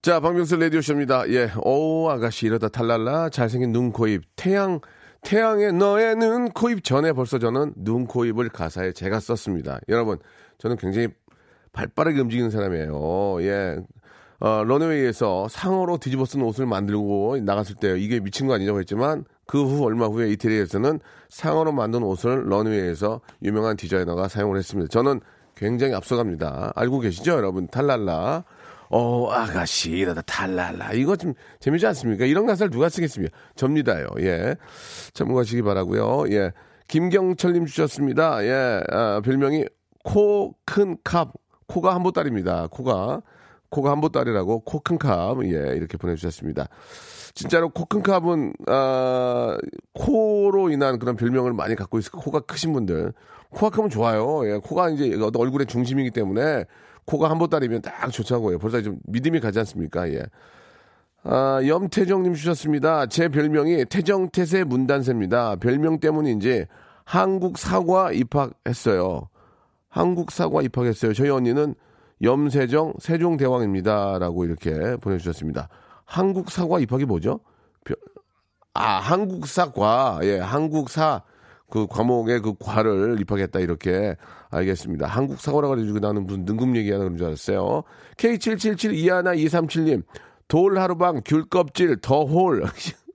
자, 0.01 0.20
박명수 0.20 0.58
레디오쇼입니다. 0.58 1.30
예, 1.30 1.51
오 1.63 2.10
아가씨 2.10 2.46
이러다 2.46 2.70
탈랄라 2.70 3.30
잘생긴 3.30 3.72
눈, 3.72 3.92
코, 3.92 4.08
입, 4.08 4.22
태양 4.36 4.80
태양의 5.25 5.74
너의 5.74 6.15
눈, 6.15 6.50
코, 6.51 6.70
입 6.70 6.84
전에 6.84 7.12
벌써 7.12 7.39
저는 7.39 7.74
눈, 7.77 8.05
코, 8.05 8.25
입을 8.25 8.50
가사에 8.50 8.91
제가 8.91 9.20
썼습니다. 9.20 9.79
여러분, 9.89 10.20
저는 10.60 10.77
굉장히 10.77 11.08
발 11.74 11.88
빠르게 11.88 12.22
움직이는 12.22 12.51
사람이에요. 12.51 13.41
예. 13.41 13.77
어, 14.39 14.63
런웨이에서 14.63 15.48
상어로 15.50 15.98
뒤집어 15.98 16.25
쓴 16.25 16.41
옷을 16.44 16.65
만들고 16.67 17.38
나갔을 17.41 17.75
때 17.75 17.98
이게 17.98 18.20
미친 18.20 18.48
거 18.48 18.53
아니냐고 18.53 18.79
했지만 18.79 19.25
그 19.48 19.63
후 19.63 19.84
얼마 19.84 20.05
후에 20.05 20.29
이태리에서는 20.32 21.00
상어로 21.29 21.72
만든 21.72 22.03
옷을 22.03 22.48
런웨이에서 22.48 23.22
유명한 23.44 23.77
디자이너가 23.77 24.27
사용을 24.27 24.58
했습니다. 24.58 24.89
저는 24.89 25.22
굉장히 25.55 25.96
앞서갑니다. 25.96 26.74
알고 26.75 27.00
계시죠, 27.00 27.32
여러분? 27.32 27.67
탈랄라. 27.67 28.44
어, 28.89 29.30
아가씨, 29.32 29.92
이러다 29.92 30.22
탈랄라. 30.22 30.94
이거 30.94 31.15
좀 31.15 31.34
재미지 31.60 31.86
않습니까? 31.88 32.25
이런 32.25 32.46
가사를 32.46 32.70
누가 32.72 32.89
쓰겠습니까? 32.89 33.36
접니다요. 33.56 34.08
예. 34.20 34.56
참고하시기 35.13 35.62
바라고요 35.63 36.25
예. 36.32 36.51
김경철님 36.88 37.65
주셨습니다. 37.65 38.44
예. 38.46 38.82
아, 38.92 39.22
별명이 39.24 39.65
코 40.04 40.54
큰 40.65 40.98
캅. 41.04 41.32
코가 41.68 41.96
한보따리입니다. 41.96 42.68
코가. 42.68 43.22
코가 43.70 43.92
한보따리라고 43.92 44.60
코 44.62 44.80
큰 44.80 44.98
캅. 45.00 45.44
예, 45.46 45.75
이렇게 45.75 45.98
보내주셨습니다. 45.98 46.68
진짜로 47.34 47.70
코 47.70 47.86
큰 47.86 48.01
캅은, 48.04 48.54
아, 48.68 49.58
코로 49.94 50.70
인한 50.70 51.00
그런 51.00 51.15
별명을 51.15 51.54
많이 51.54 51.75
갖고 51.75 51.98
있어요. 52.00 52.22
코가 52.22 52.42
크신 52.42 52.72
분들. 52.72 53.13
코가 53.50 53.75
크면 53.75 53.89
좋아요. 53.89 54.48
예, 54.50 54.58
코가 54.58 54.89
이제 54.92 55.18
얼굴의 55.36 55.65
중심이기 55.68 56.12
때문에 56.12 56.65
코가 57.05 57.29
한보따리면 57.29 57.81
딱 57.81 58.12
좋자고요. 58.12 58.59
벌써 58.59 58.81
좀 58.81 58.97
믿음이 59.05 59.39
가지 59.39 59.59
않습니까? 59.59 60.09
예. 60.09 60.24
아, 61.24 61.59
염태정님 61.65 62.33
주셨습니다. 62.33 63.07
제 63.07 63.29
별명이 63.29 63.85
태정태세 63.85 64.63
문단세입니다. 64.63 65.55
별명 65.57 66.00
때문인지 66.00 66.65
한국 67.03 67.57
사과 67.57 68.12
입학했어요. 68.12 69.29
한국 69.89 70.31
사과 70.31 70.62
입학했어요. 70.62 71.13
저희 71.13 71.29
언니는 71.29 71.75
염세정 72.21 72.93
세종대왕입니다. 73.00 74.19
라고 74.19 74.45
이렇게 74.45 74.97
보내주셨습니다. 74.97 75.69
한국 76.05 76.51
사과 76.51 76.79
입학이 76.79 77.05
뭐죠? 77.05 77.39
아, 78.74 79.00
한국 79.00 79.47
사과. 79.47 80.19
예, 80.24 80.38
한국 80.38 80.89
사 80.89 81.24
그 81.69 81.88
과목의 81.88 82.41
그 82.41 82.53
과를 82.60 83.17
입학했다. 83.19 83.60
이렇게 83.60 84.15
알겠습니다. 84.50 85.07
한국 85.07 85.39
사과라 85.39 85.67
가지고 85.67 86.00
나는 86.00 86.25
무슨 86.25 86.45
능금 86.45 86.75
얘기하나 86.77 87.03
그런 87.03 87.17
줄 87.17 87.27
알았어요. 87.27 87.84
K777 88.17 88.93
이하나 88.95 89.34
237님. 89.34 90.03
돌 90.48 90.77
하루방 90.77 91.22
귤 91.25 91.45
껍질 91.50 91.98
더홀. 91.98 92.63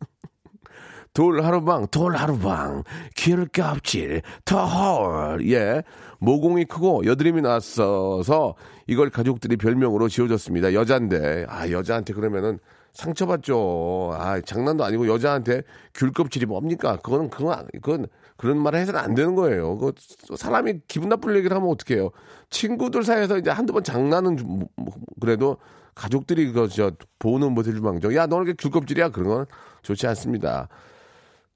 돌 1.13 1.43
하루방, 1.43 1.89
돌 1.89 2.15
하루방, 2.15 2.85
귤 3.17 3.49
껍질, 3.49 4.23
더홀. 4.45 5.51
예. 5.51 5.83
모공이 6.21 6.67
크고 6.67 7.05
여드름이 7.05 7.43
났어서 7.43 8.55
이걸 8.87 9.11
가족들이 9.11 9.57
별명으로 9.57 10.09
지어줬습니다. 10.09 10.73
여잔데. 10.73 11.47
아, 11.49 11.69
여자한테 11.71 12.13
그러면은 12.13 12.59
상처받죠. 12.93 14.13
아, 14.15 14.41
장난도 14.41 14.85
아니고 14.85 15.09
여자한테 15.09 15.63
귤 15.95 16.13
껍질이 16.13 16.47
뭡니까? 16.47 16.97
그거는, 17.03 17.31
그건, 17.31 17.67
그건, 17.83 18.07
그런 18.41 18.57
말 18.57 18.75
해서는 18.75 18.99
안 18.99 19.15
되는 19.15 19.35
거예요. 19.35 19.77
그 19.77 19.93
사람이 20.35 20.81
기분 20.89 21.11
나쁠 21.11 21.37
얘기를 21.37 21.55
하면 21.55 21.69
어떡해요. 21.69 22.09
친구들 22.49 23.05
사이에서 23.05 23.37
이제 23.37 23.51
한두 23.51 23.75
번 23.75 23.85
장난은 23.85 24.39
좀, 24.39 24.61
뭐, 24.61 24.69
뭐, 24.77 24.95
그래도 25.21 25.59
가족들이 25.95 26.51
그저 26.51 26.93
보는 27.19 27.53
모습을 27.53 27.83
망정. 27.83 28.15
야, 28.15 28.27
너는 28.27 28.47
이렇게 28.47 28.57
귤껍질이야? 28.67 29.11
그런 29.11 29.29
건 29.29 29.47
좋지 29.83 30.07
않습니다. 30.07 30.69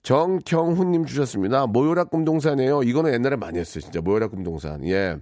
정경훈님 0.02 1.06
주셨습니다. 1.06 1.66
모요락 1.68 2.10
꿈동산이에요. 2.10 2.82
이거는 2.82 3.14
옛날에 3.14 3.36
많이 3.36 3.58
했어요. 3.58 3.80
진짜 3.80 4.02
모요락 4.02 4.32
꿈동산. 4.32 4.86
예. 4.86 5.16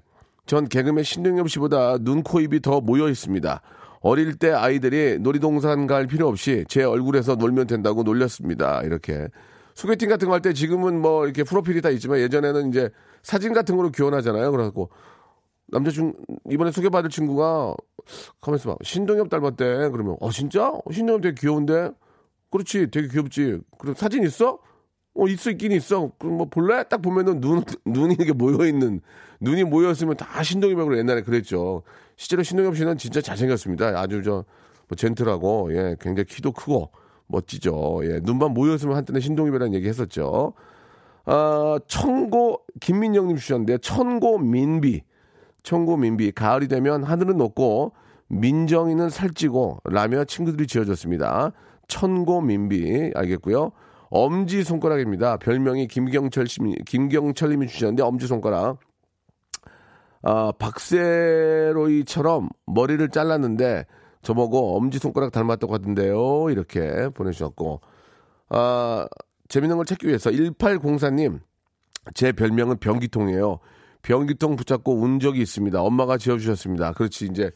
전 0.47 0.66
개그맨 0.66 1.04
신동엽 1.04 1.49
씨보다 1.49 1.99
눈, 1.99 2.25
코, 2.25 2.40
입이 2.40 2.59
더 2.59 2.81
모여 2.81 3.09
있습니다. 3.09 3.62
어릴 4.00 4.35
때 4.35 4.50
아이들이 4.50 5.19
놀이동산 5.21 5.87
갈 5.87 6.09
필요 6.09 6.26
없이 6.26 6.64
제 6.66 6.83
얼굴에서 6.83 7.37
놀면 7.37 7.69
된다고 7.69 8.02
놀렸습니다. 8.02 8.83
이렇게. 8.83 9.28
소개팅 9.75 10.09
같은 10.09 10.29
거 10.29 10.35
할 10.35 10.41
때 10.43 10.52
지금은 10.52 11.00
뭐 11.00 11.25
이렇게 11.25 11.45
프로필이 11.45 11.81
다 11.83 11.91
있지만 11.91 12.19
예전에는 12.21 12.69
이제 12.69 12.91
사진 13.23 13.52
같은 13.52 13.76
거로 13.76 13.91
교환하잖아요. 13.91 14.50
그래갖고 14.50 14.91
남자친 15.69 16.14
이번에 16.50 16.71
소개받을 16.71 17.09
친구가 17.11 17.75
가만있어 18.41 18.71
봐. 18.71 18.76
신동엽 18.83 19.31
닮았대. 19.31 19.91
그러면 19.91 20.17
어 20.21 20.31
진짜? 20.31 20.73
신동엽 20.91 21.23
되게 21.23 21.35
귀여운데? 21.41 21.91
그렇지. 22.50 22.91
되게 22.91 23.09
귀엽지. 23.09 23.61
그럼 23.79 23.95
사진 23.95 24.25
있어? 24.25 24.59
어, 25.14 25.26
있어, 25.29 25.50
있긴 25.50 25.73
있어. 25.73 26.11
그럼 26.19 26.38
뭐 26.38 26.47
볼래? 26.49 26.85
딱 26.88 27.02
보면은 27.02 27.41
눈, 27.41 27.62
눈이 27.85 28.14
이렇게 28.14 28.33
모여 28.33 28.67
있는, 28.67 29.02
눈이 29.41 29.64
모여있으면 29.64 30.17
다 30.17 30.43
신동엽이라고 30.43 30.97
옛날에 30.97 31.21
그랬죠. 31.21 31.83
실제로 32.17 32.43
신동엽 32.43 32.76
씨는 32.79 32.97
진짜 32.97 33.21
잘생겼습니다. 33.21 33.88
아주 34.00 34.23
저, 34.23 34.45
뭐 34.88 34.97
젠틀하고, 34.97 35.69
예, 35.76 35.97
굉장히 36.00 36.25
키도 36.25 36.52
크고, 36.52 36.93
멋지죠. 37.26 38.00
예, 38.05 38.21
눈만 38.23 38.52
모였으면 38.52 38.97
한때는 38.97 39.21
신동엽이라는 39.21 39.75
얘기 39.75 39.88
했었죠. 39.88 40.52
아, 41.25 41.79
청고, 41.87 42.62
김민영님 42.81 43.37
주셨는데, 43.37 43.79
천고 43.79 44.38
민비. 44.38 45.02
천고 45.62 45.97
민비. 45.97 46.33
가을이 46.33 46.69
되면 46.69 47.05
하늘은 47.05 47.37
높고, 47.37 47.93
민정이는 48.29 49.09
살찌고, 49.09 49.81
라며 49.85 50.25
친구들이 50.25 50.67
지어줬습니다. 50.67 51.52
천고 51.88 52.41
민비. 52.41 53.12
알겠고요. 53.14 53.73
엄지 54.11 54.62
손가락입니다. 54.62 55.38
별명이 55.38 55.88
김경철 55.88 56.47
씨, 56.47 56.61
김경철님이 56.87 57.67
주셨는데 57.67 58.02
엄지 58.02 58.26
손가락. 58.26 58.79
아, 60.23 60.52
박세로이처럼 60.59 62.50
머리를 62.67 63.09
잘랐는데 63.09 63.87
저보고 64.23 64.76
엄지 64.76 64.99
손가락 64.99 65.33
닮았다고 65.33 65.75
하던데요. 65.75 66.50
이렇게 66.50 67.09
보내주셨고, 67.11 67.81
아, 68.50 69.07
재밌는 69.49 69.76
걸 69.76 69.87
찾기 69.87 70.07
위해서 70.07 70.31
1804님, 70.31 71.41
제 72.14 72.33
별명은 72.33 72.79
변기통이에요. 72.79 73.59
변기통 74.02 74.57
붙잡고 74.57 74.95
운 74.95 75.21
적이 75.21 75.43
있습니다. 75.43 75.81
엄마가 75.81 76.19
지어주셨습니다. 76.19 76.93
그렇지, 76.93 77.26
이제, 77.26 77.50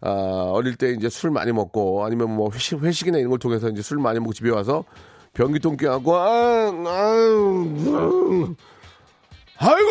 아, 0.00 0.50
어릴 0.52 0.76
때 0.76 0.92
이제 0.92 1.08
술 1.08 1.30
많이 1.30 1.52
먹고 1.52 2.04
아니면 2.04 2.34
뭐 2.34 2.50
회식, 2.52 2.82
회식이나 2.82 3.18
이런 3.18 3.30
걸 3.30 3.38
통해서 3.38 3.68
이제 3.68 3.82
술 3.82 3.98
많이 3.98 4.18
먹고 4.18 4.32
집에 4.32 4.50
와서 4.50 4.84
변기통 5.32 5.76
껴안고 5.76 6.16
아, 6.16 6.26
아유, 6.26 8.54
아이고, 9.58 9.90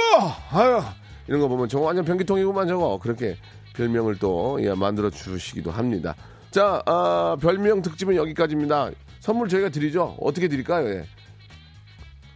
아유 0.51 0.81
이런 1.27 1.41
거 1.41 1.47
보면 1.47 1.67
저거 1.67 1.85
완전 1.85 2.05
변기통이구만 2.05 2.67
저거 2.67 2.99
그렇게 3.01 3.35
별명을 3.75 4.17
또 4.19 4.57
예, 4.61 4.73
만들어 4.73 5.09
주시기도 5.09 5.71
합니다. 5.71 6.15
자, 6.51 6.81
아, 6.85 7.35
별명 7.41 7.81
특집은 7.81 8.15
여기까지입니다. 8.15 8.91
선물 9.19 9.49
저희가 9.49 9.69
드리죠. 9.69 10.15
어떻게 10.19 10.47
드릴까요? 10.47 10.87
예. 10.89 11.05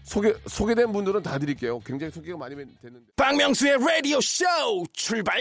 소개 0.04 0.34
소개된 0.48 0.92
분들은 0.92 1.22
다 1.22 1.38
드릴게요. 1.38 1.80
굉장히 1.82 2.12
소개가 2.12 2.38
많이 2.38 2.56
됐는데. 2.56 3.06
박명수의 3.16 3.78
라디오 3.78 4.20
쇼 4.20 4.46
출발! 4.94 5.40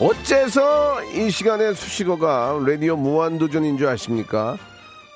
어째서 0.00 1.04
이 1.12 1.28
시간에 1.28 1.74
수식어가 1.74 2.62
라디오 2.66 2.96
무한도전인 2.96 3.76
줄 3.76 3.86
아십니까? 3.86 4.56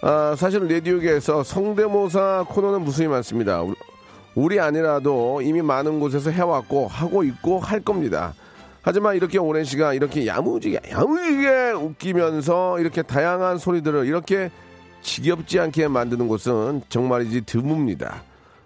아, 0.03 0.35
사실 0.37 0.69
라디오계에서 0.69 1.43
성대모사 1.43 2.45
코너는 2.51 2.83
무수히 2.83 3.09
많습니다. 3.09 3.65
우리 4.35 4.61
아니라도 4.61 5.41
이미 5.41 5.63
많은 5.63 6.01
곳에서 6.01 6.31
해왔고 6.31 6.89
하고 6.89 7.25
있고 7.25 7.61
할 7.61 7.81
겁니다. 7.81 8.35
하지만 8.83 9.17
이렇게 9.17 9.39
오랜 9.39 9.65
시간 9.65 9.95
이렇게 9.95 10.27
야무지게 10.27 10.81
야무지게 10.91 11.71
웃기면서 11.71 12.79
이렇게 12.79 13.01
다양한 13.01 13.57
소리들을 13.57 14.05
이렇게 14.07 14.51
지겹지 15.01 15.61
않게 15.61 15.89
만드는 15.89 16.29
곳은 16.29 16.83
정말이지 16.91 17.47
드뭅니다. 17.47 18.17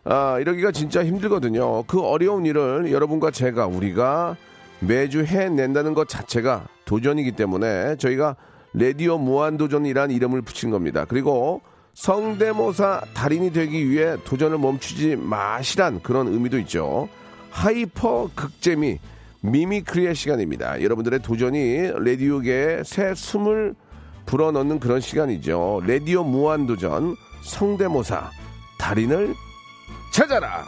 아, 0.03 0.41
이러기가 0.41 0.73
진짜 0.73 1.05
힘들거든요. 1.05 1.85
그 1.85 2.01
어려운 2.01 2.45
일을 2.45 2.91
여러분과 2.91 3.31
제가 3.31 3.67
우리가 3.67 4.37
매주 4.81 5.25
해낸다는 5.25 5.95
것 5.95 6.09
자체가 6.09 6.67
도전이기 6.85 7.33
때문에 7.33 7.97
저희가 7.97 8.37
레디오 8.75 9.19
무한도전이란 9.19 10.11
이름을 10.11 10.43
붙인 10.43 10.71
겁니다. 10.71 11.05
그리고 11.07 11.63
성대모사 11.95 13.03
달인이 13.15 13.53
되기 13.53 13.91
위해 13.91 14.17
도전을 14.25 14.59
멈추지 14.59 15.17
마시란 15.17 16.01
그런 16.01 16.29
의미도 16.29 16.59
있죠. 16.61 17.09
hyper 17.51 18.31
극재미 18.35 18.99
mimicry의 19.41 20.15
시간입니다. 20.15 20.83
여러분들의 20.83 21.21
도전이 21.21 21.93
레디오계에 21.99 22.85
새 22.85 23.15
숨을 23.15 23.75
불어넣는 24.27 24.79
그런 24.79 25.01
시간이죠. 25.01 25.83
레디오 25.87 26.23
무한도전 26.23 27.17
성대모사 27.43 28.31
달인을 28.79 29.35
찾아라. 30.13 30.65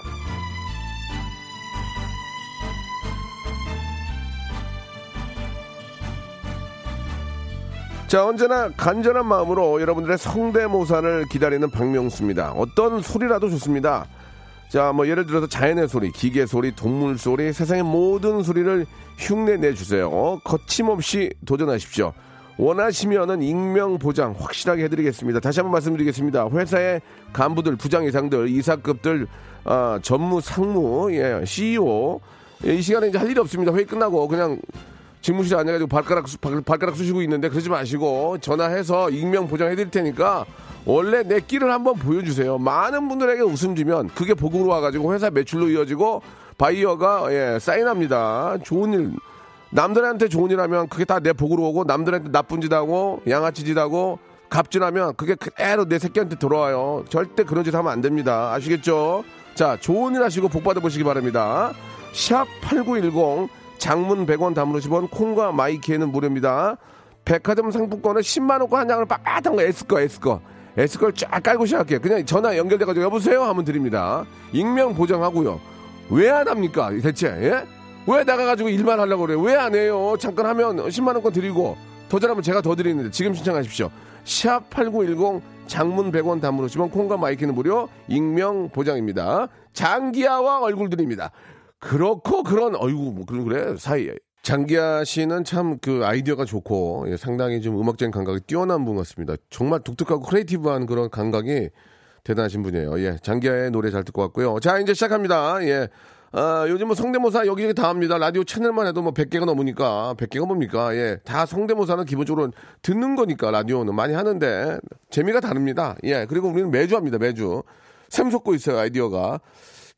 자, 8.10 8.26
언제나 8.26 8.68
간절한 8.70 9.24
마음으로 9.24 9.80
여러분들의 9.80 10.18
성대모사를 10.18 11.26
기다리는 11.30 11.70
박명수입니다. 11.70 12.54
어떤 12.56 13.00
소리라도 13.00 13.48
좋습니다. 13.50 14.04
자, 14.68 14.92
뭐 14.92 15.06
예를 15.06 15.26
들어서 15.26 15.46
자연의 15.46 15.86
소리, 15.86 16.10
기계 16.10 16.44
소리, 16.44 16.74
동물 16.74 17.18
소리, 17.18 17.52
세상의 17.52 17.84
모든 17.84 18.42
소리를 18.42 18.84
흉내 19.16 19.58
내주세요. 19.58 20.40
거침없이 20.42 21.30
도전하십시오. 21.46 22.12
원하시면은 22.58 23.42
익명 23.42 24.00
보장 24.00 24.34
확실하게 24.36 24.82
해드리겠습니다. 24.86 25.38
다시 25.38 25.60
한번 25.60 25.74
말씀드리겠습니다. 25.74 26.48
회사의 26.48 27.02
간부들, 27.32 27.76
부장 27.76 28.02
이상들, 28.02 28.48
이사급들, 28.48 29.28
아, 29.62 30.00
전무, 30.02 30.40
상무, 30.40 31.12
예, 31.12 31.44
CEO 31.46 32.20
예, 32.66 32.74
이 32.74 32.82
시간에 32.82 33.06
이제 33.06 33.18
할 33.18 33.30
일이 33.30 33.38
없습니다. 33.38 33.72
회의 33.72 33.86
끝나고 33.86 34.26
그냥 34.26 34.58
집무실에 35.20 35.58
앉아가지고 35.58 35.88
발가락, 35.88 36.26
발, 36.40 36.60
발가락 36.62 36.96
쑤시고 36.96 37.22
있는데 37.22 37.48
그러지 37.48 37.68
마시고 37.68 38.38
전화해서 38.38 39.10
익명 39.10 39.48
보장해드릴 39.48 39.90
테니까 39.90 40.46
원래 40.86 41.22
내 41.22 41.40
끼를 41.40 41.70
한번 41.70 41.94
보여주세요. 41.96 42.58
많은 42.58 43.08
분들에게 43.08 43.42
웃음 43.42 43.76
주면 43.76 44.08
그게 44.14 44.32
복으로 44.34 44.66
와가지고 44.68 45.12
회사 45.14 45.30
매출로 45.30 45.68
이어지고 45.68 46.22
바이어가 46.56 47.26
예, 47.32 47.58
사인합니다. 47.60 48.58
좋은 48.64 48.92
일. 48.94 49.12
남들한테 49.70 50.28
좋은 50.28 50.50
일 50.50 50.58
하면 50.60 50.88
그게 50.88 51.04
다 51.04 51.20
내 51.20 51.32
복으로 51.32 51.62
오고 51.68 51.84
남들한테 51.84 52.30
나쁜 52.32 52.60
짓 52.60 52.72
하고 52.72 53.22
양아치 53.28 53.64
짓 53.64 53.76
하고 53.78 54.18
갑질하면 54.48 55.14
그게 55.16 55.34
그대로 55.36 55.84
내 55.84 55.98
새끼한테 55.98 56.36
돌아와요. 56.36 57.04
절대 57.08 57.44
그런 57.44 57.62
짓 57.62 57.74
하면 57.74 57.92
안 57.92 58.00
됩니다. 58.00 58.52
아시겠죠? 58.52 59.22
자, 59.54 59.76
좋은 59.78 60.14
일 60.16 60.22
하시고 60.24 60.48
복 60.48 60.64
받아보시기 60.64 61.04
바랍니다. 61.04 61.72
샵 62.12 62.46
8910 62.62 63.48
장문 63.84 64.26
100원 64.26 64.54
담으로 64.54 64.78
10원 64.78 65.10
콩과 65.10 65.52
마이키에는 65.52 66.12
무료입니다. 66.12 66.76
백화점 67.24 67.70
상품권은 67.70 68.20
10만 68.20 68.60
원권 68.60 68.78
한 68.78 68.88
장을 68.88 69.04
빳빳한 69.06 69.56
거 69.56 69.62
S거 69.62 70.00
S거 70.00 70.40
S걸 70.76 71.14
쫙 71.14 71.42
깔고 71.42 71.64
시작할게요. 71.66 71.98
그냥 72.00 72.24
전화 72.26 72.56
연결돼가지고 72.56 73.04
여보세요 73.04 73.42
하면 73.42 73.64
드립니다. 73.64 74.24
익명 74.52 74.94
보장하고요. 74.94 75.58
왜 76.10 76.28
안 76.30 76.46
합니까 76.46 76.90
대체 77.02 77.28
예? 77.28 77.64
왜 78.06 78.24
나가가지고 78.24 78.68
일만 78.68 79.00
하려고 79.00 79.22
그래요? 79.26 79.40
왜 79.40 79.54
안 79.56 79.74
해요? 79.74 80.14
잠깐 80.18 80.46
하면 80.46 80.76
10만 80.76 81.14
원권 81.14 81.32
드리고 81.32 81.76
더 82.08 82.18
잘하면 82.18 82.42
제가 82.42 82.60
더 82.60 82.74
드리는데 82.74 83.10
지금 83.10 83.32
신청하십시오. 83.34 83.90
샵8910 84.24 85.40
장문 85.66 86.10
100원 86.12 86.40
담으로 86.42 86.66
10원 86.66 86.90
콩과 86.90 87.16
마이케이는 87.16 87.54
무료 87.54 87.88
익명 88.08 88.68
보장입니다. 88.70 89.48
장기하와 89.72 90.60
얼굴들입니다. 90.60 91.30
그렇고 91.80 92.42
그런 92.42 92.74
어이구 92.76 93.12
뭐 93.12 93.24
그런 93.26 93.44
그래 93.44 93.74
사이 93.76 94.08
장기하 94.42 95.04
씨는 95.04 95.44
참 95.44 95.78
그 95.80 96.04
아이디어가 96.04 96.44
좋고 96.44 97.06
예, 97.08 97.16
상당히 97.16 97.60
좀 97.60 97.78
음악적인 97.80 98.10
감각이 98.10 98.40
뛰어난 98.46 98.84
분 98.84 98.96
같습니다. 98.96 99.34
정말 99.50 99.80
독특하고 99.80 100.22
creative한 100.22 100.86
그런 100.86 101.10
감각이 101.10 101.70
대단하신 102.24 102.62
분이에요. 102.62 103.00
예, 103.00 103.16
장기하의 103.22 103.70
노래 103.70 103.90
잘 103.90 104.04
듣고 104.04 104.20
왔고요. 104.22 104.58
자 104.60 104.78
이제 104.78 104.92
시작합니다. 104.94 105.62
예, 105.66 105.88
아, 106.32 106.64
요즘 106.68 106.86
뭐 106.86 106.94
성대모사 106.94 107.46
여기저기 107.46 107.74
다 107.74 107.88
합니다. 107.88 108.16
라디오 108.16 108.44
채널만 108.44 108.86
해도 108.86 109.02
뭐 109.02 109.12
100개가 109.12 109.44
넘으니까. 109.46 110.14
100개가 110.16 110.46
뭡니까? 110.46 110.94
예. 110.94 111.18
다 111.24 111.44
성대모사는 111.44 112.04
기본적으로 112.04 112.50
듣는 112.82 113.16
거니까 113.16 113.50
라디오는 113.50 113.94
많이 113.94 114.14
하는데 114.14 114.78
재미가 115.10 115.40
다릅니다. 115.40 115.96
예. 116.04 116.26
그리고 116.28 116.48
우리는 116.48 116.70
매주 116.70 116.94
합니다. 116.96 117.18
매주. 117.18 117.62
샘솟고 118.10 118.54
있어요. 118.54 118.78
아이디어가. 118.78 119.40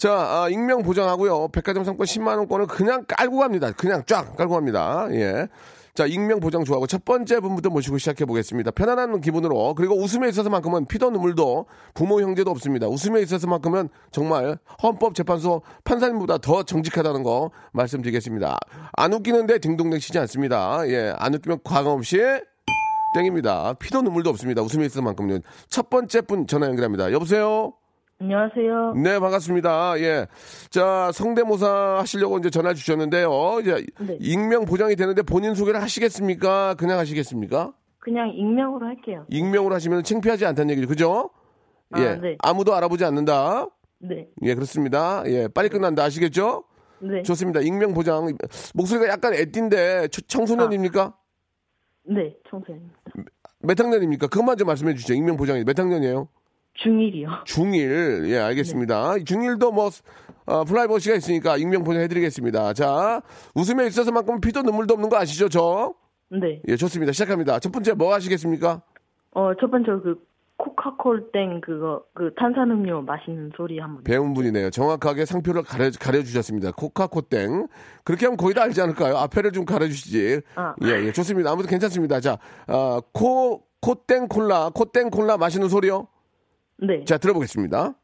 자, 0.03 0.13
아, 0.13 0.49
익명 0.49 0.83
보장하고요. 0.83 1.47
백화점 1.53 1.85
상권 1.85 2.07
10만 2.09 2.37
원권을 2.39 2.67
그냥 2.67 3.05
깔고 3.07 3.39
갑니다. 3.39 3.71
그냥 3.71 4.03
쫙 4.05 4.37
깔고 4.37 4.55
갑니다. 4.55 5.07
예. 5.13 5.47
자, 5.95 6.07
익명 6.07 6.41
보장 6.41 6.65
좋아하고 6.65 6.89
첫 6.89 7.05
번째 7.05 7.39
분부터 7.39 7.71
모시고 7.71 7.99
시작해 7.99 8.25
보겠습니다. 8.25 8.73
편안한 8.73 9.21
기분으로 9.21 9.77
그리고 9.77 9.95
웃음에 9.95 10.29
있어서만큼은 10.29 10.87
피도 10.87 11.11
눈물도 11.11 11.67
부모 11.95 12.21
형제도 12.21 12.51
없습니다. 12.51 12.89
웃음에 12.89 13.21
있어서만큼은 13.21 13.91
정말 14.11 14.59
헌법재판소 14.83 15.63
판사님보다 15.85 16.39
더 16.39 16.65
정직하다는 16.65 17.23
거 17.23 17.53
말씀드리겠습니다. 17.71 18.59
안 18.95 19.13
웃기는데 19.13 19.61
딩동댕 19.61 20.01
치지 20.01 20.19
않습니다. 20.19 20.81
예, 20.89 21.15
안 21.17 21.33
웃기면 21.33 21.61
과감 21.63 21.93
없이 21.93 22.19
땡입니다. 23.15 23.75
피도 23.75 24.03
눈물도 24.03 24.31
없습니다. 24.31 24.63
웃음에 24.63 24.85
있어서만큼요. 24.87 25.39
첫 25.69 25.91
번째 25.91 26.23
분 26.23 26.49
전화 26.49 26.67
연결합니다. 26.67 27.13
여보세요. 27.13 27.75
안녕하세요. 28.27 28.95
네, 29.03 29.19
반갑습니다. 29.19 29.99
예. 29.99 30.29
자, 30.71 31.11
성대모사 31.13 31.97
하시려고 31.99 32.39
이제 32.39 32.51
전화 32.51 32.73
주셨는데요. 32.73 33.59
이제 33.61 33.85
네. 33.99 34.17
익명 34.21 34.65
보장이 34.65 34.95
되는데 34.95 35.23
본인 35.23 35.57
소개를 35.57 35.83
하시겠습니까? 35.83 36.75
그냥 36.75 37.01
하시겠습니까? 37.01 37.73
그냥 37.99 38.29
익명으로 38.33 38.87
할게요. 38.87 39.27
익명으로 39.29 39.75
하시면 39.75 40.05
창피하지 40.05 40.47
않다는 40.47 40.71
얘기죠. 40.71 40.87
그죠? 40.89 41.31
아, 41.91 42.01
예. 42.01 42.15
네. 42.15 42.37
아무도 42.39 42.75
알아보지 42.77 43.05
않는다. 43.05 43.67
네. 43.99 44.29
예, 44.43 44.55
그렇습니다. 44.55 45.25
예, 45.27 45.49
빨리 45.49 45.69
끝난다. 45.69 46.05
아시겠죠? 46.05 46.63
네. 47.01 47.23
좋습니다. 47.25 47.59
익명 47.61 47.93
보장. 47.93 48.37
목소리가 48.75 49.09
약간 49.09 49.35
애띠인데 49.35 50.09
초- 50.09 50.23
청소년입니까? 50.23 51.13
네. 52.05 52.37
청소년. 52.49 52.89
몇 53.59 53.79
학년입니까? 53.81 54.29
그것만 54.29 54.57
좀 54.59 54.69
말씀해 54.69 54.95
주시죠. 54.95 55.15
익명 55.15 55.37
보장이 55.37 55.65
몇 55.65 55.77
학년이에요? 55.77 56.29
중1이요. 56.79 57.45
중일, 57.45 58.25
예, 58.27 58.39
알겠습니다. 58.39 59.19
중일도 59.25 59.73
뭐, 59.73 59.91
어, 60.47 60.65
프라이버시가 60.65 61.17
있으니까 61.17 61.57
익명 61.57 61.85
보장해드리겠습니다. 61.85 62.73
자, 62.73 63.21
웃음에 63.55 63.87
있어서만큼 63.87 64.41
피도 64.41 64.63
눈물도 64.63 64.95
없는 64.95 65.09
거 65.09 65.17
아시죠, 65.19 65.49
저? 65.49 65.95
네. 66.31 66.61
예, 66.69 66.77
좋습니다. 66.77 67.13
시작합니다. 67.13 67.59
첫 67.59 67.71
번째 67.73 67.93
뭐 67.93 68.13
하시겠습니까? 68.15 68.83
어, 69.33 69.53
첫 69.61 69.71
번째 69.71 69.93
그 70.03 70.17
코카콜 70.57 71.31
땡 71.33 71.61
그거 71.61 72.03
그 72.15 72.33
탄산음료 72.37 73.03
마시는 73.03 73.51
소리 73.57 73.79
한번. 73.79 74.05
배운 74.05 74.33
분이네요. 74.33 74.71
정확하게 74.71 75.25
상표를 75.25 75.63
가려, 75.63 75.91
가려 75.99 76.23
주셨습니다. 76.23 76.71
코카코땡. 76.73 77.67
그렇게 78.05 78.27
하면 78.27 78.37
거의 78.37 78.55
다 78.55 78.63
알지 78.63 78.81
않을까요? 78.81 79.17
앞에를 79.17 79.53
좀 79.53 79.65
가려 79.65 79.87
주시지. 79.87 80.41
아. 80.55 80.75
예, 80.85 81.07
예, 81.07 81.13
좋습니다. 81.13 81.51
아무튼 81.51 81.69
괜찮습니다. 81.69 82.21
자, 82.21 82.39
아, 82.67 83.01
코, 83.13 83.63
코땡 83.81 84.29
콜라, 84.29 84.71
코땡 84.73 85.11
콜라 85.11 85.37
마시는 85.37 85.69
소리요? 85.69 86.07
네. 86.83 87.05
자, 87.05 87.19
들어보겠습니다. 87.19 87.95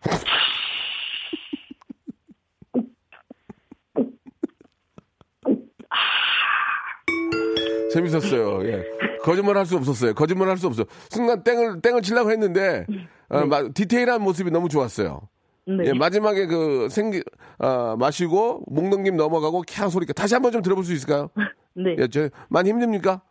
재밌었어요. 7.92 8.64
예. 8.66 8.84
거짓말 9.22 9.56
할 9.56 9.66
수 9.66 9.76
없었어요. 9.76 10.14
거짓말 10.14 10.48
할 10.48 10.56
수 10.56 10.66
없어. 10.66 10.84
순간 11.10 11.42
땡을, 11.42 11.80
땡을 11.80 12.02
치려고 12.02 12.30
했는데, 12.30 12.86
어, 13.28 13.44
마- 13.46 13.68
디테일한 13.68 14.22
모습이 14.22 14.50
너무 14.50 14.68
좋았어요. 14.68 15.28
네. 15.66 15.84
예, 15.86 15.92
마지막에 15.92 16.46
그 16.46 16.88
생기, 16.90 17.22
아, 17.58 17.96
마시고, 17.98 18.64
목 18.66 18.88
넘김 18.88 19.16
넘어가고, 19.16 19.62
캬 19.64 19.90
소리가 19.90 20.12
다시 20.12 20.34
한번 20.34 20.52
좀 20.52 20.62
들어볼 20.62 20.84
수 20.84 20.92
있을까요? 20.92 21.30
네. 21.74 21.96
예, 21.98 22.08
저, 22.08 22.28
많이 22.48 22.70
힘듭니까? 22.70 23.22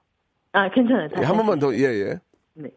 아, 0.52 0.70
괜찮아요. 0.70 1.10
예, 1.20 1.24
한 1.24 1.36
번만 1.36 1.60
더, 1.60 1.74
예, 1.74 1.80
예. 1.84 2.20
네. 2.54 2.70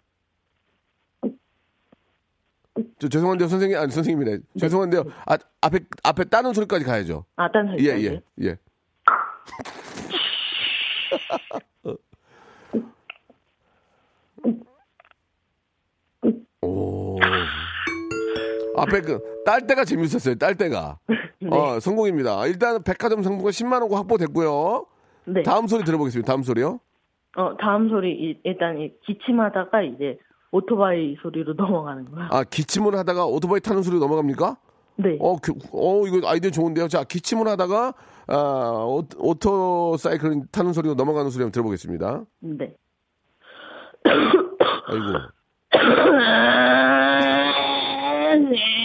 저, 2.99 3.09
죄송한데요, 3.09 3.49
선생님, 3.49 3.77
아니, 3.79 3.91
선생님이네. 3.93 4.39
죄송한데요. 4.59 5.05
아, 5.27 5.37
앞에, 5.61 5.81
앞에 6.03 6.25
따는 6.25 6.53
소리까지 6.55 6.85
가야죠. 6.85 7.25
아, 7.37 7.51
딴 7.53 7.67
소리. 7.69 7.87
예, 7.87 7.93
예, 8.03 8.21
예. 8.43 8.57
오. 16.63 17.19
앞에 18.77 19.01
그, 19.01 19.21
딸 19.45 19.67
때가 19.67 19.85
재밌었어요, 19.85 20.37
딸 20.37 20.55
때가. 20.57 20.99
어, 21.51 21.81
성공입니다. 21.81 22.47
일단 22.47 22.83
백화점 22.83 23.23
상품권 23.23 23.51
10만원권 23.51 23.95
확보됐고요. 23.95 24.87
네. 25.27 25.43
다음 25.43 25.67
소리 25.67 25.85
들어보겠습니다. 25.85 26.27
다음 26.31 26.43
소리요. 26.43 26.81
어, 27.37 27.57
다음 27.59 27.89
소리 27.89 28.13
이- 28.13 28.39
일단 28.45 28.79
이 28.79 28.93
기침하다가 29.07 29.83
이제 29.83 30.19
오토바이 30.53 31.17
소리로 31.23 31.55
넘어가는 31.55 32.11
거야. 32.12 32.29
아, 32.31 32.45
기침을 32.45 32.95
하다가 32.97 33.27
오토바이 33.27 33.61
타는 33.61 33.83
소리 33.83 33.99
넘어갑니까? 33.99 34.57
네. 34.97 35.17
어, 35.21 35.37
그, 35.38 35.53
어, 35.73 36.07
이거 36.07 36.29
아이디어 36.29 36.51
좋은데요. 36.51 36.87
자, 36.87 37.03
기침을 37.03 37.49
하다가, 37.49 37.95
아, 38.29 38.85
오, 38.87 39.03
오토 39.19 39.97
사이클 39.97 40.43
타는 40.53 40.75
소리로 40.75 40.95
넘어가는 40.95 41.31
소리 41.31 41.43
한번 41.43 41.53
들어보겠습니다. 41.53 42.25
네. 42.41 42.75
아이고. 44.05 45.19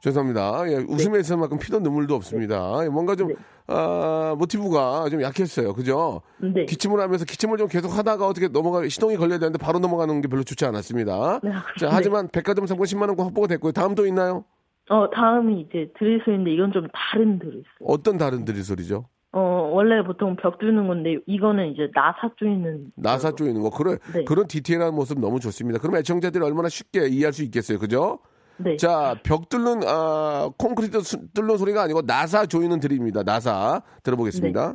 죄송합니다. 0.00 0.62
예, 0.68 0.76
웃음에 0.88 1.20
있어만큼 1.20 1.58
피도 1.58 1.80
눈물도 1.80 2.14
없습니다. 2.14 2.84
예, 2.84 2.88
뭔가 2.88 3.14
좀, 3.14 3.28
네. 3.28 3.34
아, 3.66 4.34
모티브가 4.38 5.08
좀 5.10 5.22
약했어요. 5.22 5.74
그죠? 5.74 6.22
네. 6.38 6.64
기침을 6.64 6.98
하면서 7.00 7.24
기침을 7.24 7.58
좀 7.58 7.68
계속 7.68 7.96
하다가 7.96 8.26
어떻게 8.26 8.48
넘어가, 8.48 8.86
시동이 8.88 9.16
걸려야 9.16 9.38
되는데 9.38 9.58
바로 9.58 9.78
넘어가는 9.78 10.20
게 10.22 10.28
별로 10.28 10.42
좋지 10.42 10.64
않았습니다. 10.64 11.40
네, 11.42 11.50
자, 11.78 11.86
네. 11.86 11.88
하지만 11.92 12.28
백화점 12.28 12.66
상권 12.66 12.86
10만원권 12.86 13.18
확보가 13.24 13.46
됐고요. 13.48 13.72
다음 13.72 13.94
또 13.94 14.06
있나요? 14.06 14.44
어, 14.88 15.08
다음이 15.10 15.60
이제 15.68 15.92
드릴 15.98 16.20
소리인데 16.24 16.52
이건 16.52 16.72
좀 16.72 16.88
다른 16.92 17.38
드릴 17.38 17.62
소리. 17.78 17.86
어떤 17.86 18.16
다른 18.16 18.44
드릴 18.44 18.64
소리죠? 18.64 19.04
어, 19.32 19.70
원래 19.72 20.02
보통 20.02 20.34
벽 20.34 20.58
뚫는 20.58 20.88
건데 20.88 21.18
이거는 21.26 21.72
이제 21.72 21.88
나사 21.94 22.30
뚫는 22.36 22.92
나사 22.96 23.32
쪽에 23.32 23.50
있는 23.50 23.62
거. 23.62 23.70
그래, 23.70 23.98
네. 24.12 24.24
그런 24.24 24.48
디테일한 24.48 24.94
모습 24.94 25.20
너무 25.20 25.38
좋습니다. 25.38 25.78
그럼 25.78 25.96
애청자들이 25.96 26.42
얼마나 26.42 26.68
쉽게 26.68 27.06
이해할 27.06 27.32
수 27.32 27.44
있겠어요. 27.44 27.78
그죠? 27.78 28.18
네. 28.62 28.76
자, 28.76 29.16
벽 29.22 29.48
뚫는, 29.48 29.80
아, 29.86 30.50
콘크리트 30.58 31.00
수- 31.00 31.28
뚫는 31.32 31.56
소리가 31.56 31.82
아니고 31.82 32.02
나사 32.02 32.46
조이는 32.46 32.80
드립니다. 32.80 33.22
나사. 33.22 33.82
들어보겠습니다. 34.02 34.74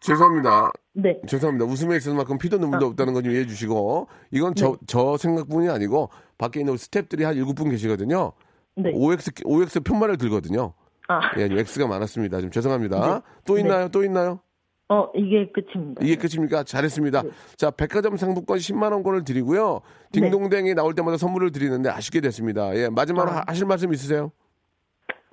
죄송합니다. 0.00 0.70
네. 0.94 1.20
죄송합니다. 1.26 1.66
웃음에 1.66 1.96
있을 1.96 2.14
만큼 2.14 2.38
피도 2.38 2.56
눈물도 2.58 2.86
없다는 2.86 3.12
거좀 3.12 3.30
이해해 3.32 3.46
주시고, 3.46 4.08
이건 4.30 4.54
저, 4.54 4.70
네. 4.72 4.76
저 4.86 5.16
생각뿐이 5.16 5.68
아니고, 5.68 6.08
밖에 6.38 6.60
있는 6.60 6.74
스탭들이 6.74 7.22
한 7.22 7.36
일곱 7.36 7.54
분 7.54 7.68
계시거든요. 7.70 8.32
네. 8.76 8.92
OX, 8.94 9.30
OX 9.44 9.80
편말을 9.80 10.16
들거든요. 10.16 10.72
아, 11.10 11.20
예, 11.38 11.44
X가 11.50 11.88
많았습니다. 11.88 12.40
좀 12.40 12.50
죄송합니다. 12.50 13.00
네. 13.00 13.20
또 13.44 13.54
네. 13.54 13.60
있나요? 13.62 13.88
또 13.88 14.04
있나요? 14.04 14.40
어, 14.88 15.08
이게 15.14 15.50
끝입니다. 15.52 16.04
이게 16.04 16.16
끝입니까? 16.16 16.62
잘했습니다. 16.64 17.22
네. 17.22 17.30
자, 17.56 17.70
백화점 17.70 18.16
상품권 18.16 18.58
10만 18.58 18.92
원권을 18.92 19.24
드리고요. 19.24 19.80
딩동댕이 20.12 20.74
나올 20.74 20.94
때마다 20.94 21.16
선물을 21.16 21.50
드리는데 21.52 21.90
아쉽게 21.90 22.20
됐습니다. 22.20 22.74
예, 22.76 22.88
마지막으로 22.88 23.32
아. 23.32 23.36
하- 23.38 23.44
하실 23.48 23.66
말씀 23.66 23.92
있으세요? 23.92 24.30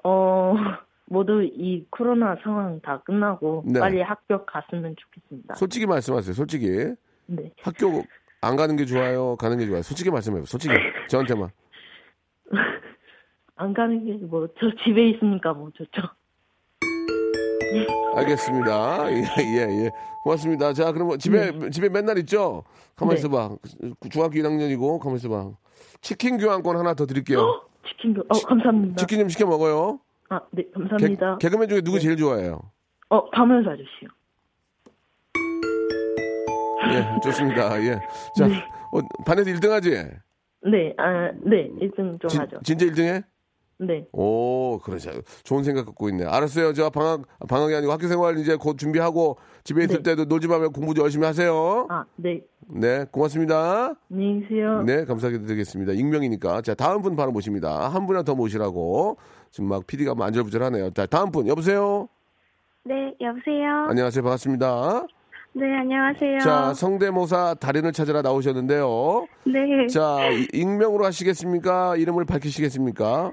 어, 0.04 0.54
모두 1.06 1.42
이 1.44 1.86
코로나 1.90 2.36
상황 2.44 2.80
다 2.82 3.02
끝나고 3.06 3.64
네. 3.68 3.80
빨리 3.80 4.02
학교 4.02 4.46
갔으면 4.46 4.96
좋겠습니다. 4.98 5.56
솔직히 5.56 5.86
말씀하세요. 5.86 6.34
솔직히. 6.34 6.68
네. 7.28 7.52
학교 7.62 8.04
안 8.42 8.56
가는 8.56 8.76
게 8.76 8.86
좋아요? 8.86 9.36
가는 9.38 9.58
게 9.58 9.66
좋아요? 9.66 9.82
솔직히 9.82 10.10
말씀해요. 10.12 10.46
솔직히. 10.46 10.74
저한테만. 11.10 11.50
안 13.58 13.74
가는 13.74 14.06
게 14.06 14.14
뭐 14.26 14.48
저 14.60 14.72
집에 14.84 15.10
있으니까 15.10 15.54
뭐 15.54 15.70
좋죠. 15.72 16.02
알겠습니다. 18.16 19.12
예, 19.12 19.24
예, 19.40 19.86
예. 19.86 19.92
고맙습니다. 20.24 20.74
자, 20.74 20.92
그럼 20.92 21.08
뭐 21.08 21.18
집에, 21.18 21.70
집에 21.70 21.90
맨날 21.90 22.18
있죠? 22.20 22.64
가만히 22.96 23.16
네. 23.16 23.20
있어봐. 23.20 23.56
중학교 24.10 24.34
1학년이고, 24.40 25.00
가만히 25.00 25.18
있어봐. 25.18 25.52
치킨 26.02 26.38
교환권 26.38 26.76
하나 26.78 26.94
더 26.94 27.06
드릴게요. 27.06 27.64
치킨도 27.88 28.22
어 28.30 28.40
감사합니다. 28.48 28.96
치킨 28.98 29.20
좀 29.20 29.30
시켜 29.30 29.46
먹어요. 29.46 30.00
아, 30.30 30.40
네, 30.52 30.64
개, 30.64 30.70
감사합니다. 30.72 31.38
개 31.38 31.50
그맨 31.50 31.70
중에 31.70 31.82
누구 31.82 32.00
제일 32.00 32.18
좋아해요? 32.18 32.60
어, 33.10 33.30
박명수 33.30 33.70
아저씨요. 33.70 34.10
예, 36.94 37.20
좋습니다. 37.22 37.82
예. 37.84 37.92
자, 38.38 38.46
어, 38.92 39.00
반에서 39.26 39.50
1등 39.52 39.70
하지? 39.70 39.92
네, 40.64 40.94
아, 40.98 41.32
네, 41.44 41.70
1등 41.82 42.20
좀 42.20 42.28
진, 42.30 42.42
하죠. 42.42 42.60
진짜 42.64 42.86
1등 42.88 43.00
해? 43.04 43.24
네. 43.80 44.08
오, 44.12 44.80
그러죠. 44.80 45.12
좋은 45.44 45.64
생각 45.64 45.86
갖고 45.86 46.10
있네. 46.10 46.26
알았어요. 46.26 46.74
저 46.74 46.90
방학, 46.90 47.22
방학이 47.48 47.76
아니고 47.76 47.92
학교 47.92 48.08
생활 48.08 48.38
이제 48.40 48.56
곧 48.56 48.78
준비하고 48.78 49.38
집에 49.64 49.84
있을 49.84 49.98
네. 49.98 50.04
때도 50.04 50.26
놀지 50.26 50.48
말고 50.48 50.72
공부 50.72 50.94
좀 50.96 51.04
열심히 51.04 51.26
하세요. 51.28 51.86
아, 51.90 52.04
네. 52.16 52.42
네, 52.70 53.06
고맙습니다. 53.12 53.94
안녕히 54.12 54.42
계세요. 54.42 54.82
네, 54.84 55.06
감사하게 55.06 55.44
드리겠습니다. 55.44 55.94
익명이니까. 55.94 56.62
자, 56.64 56.74
다음 56.74 57.02
분 57.04 57.16
바로 57.16 57.32
모십니다. 57.32 57.88
한 57.90 58.08
분이나 58.08 58.24
더 58.24 58.34
모시라고. 58.34 59.18
지금 59.52 59.70
막 59.70 59.86
PD가 59.86 60.16
뭐 60.16 60.26
안절부절하네요. 60.26 60.90
자, 60.92 61.06
다음 61.06 61.32
분, 61.32 61.48
여보세요? 61.48 62.08
네, 62.84 63.14
여보세요. 63.22 63.86
안녕하세요. 63.90 64.24
반갑습니다. 64.24 65.06
네, 65.54 65.66
안녕하세요. 65.80 66.40
자, 66.40 66.74
성대모사 66.74 67.56
달인을 67.60 67.92
찾으러 67.92 68.22
나오셨는데요. 68.22 69.28
네, 69.46 69.88
자, 69.88 70.30
이- 70.30 70.48
익명으로 70.54 71.06
하시겠습니까? 71.06 71.96
이름을 71.96 72.26
밝히시겠습니까? 72.26 73.32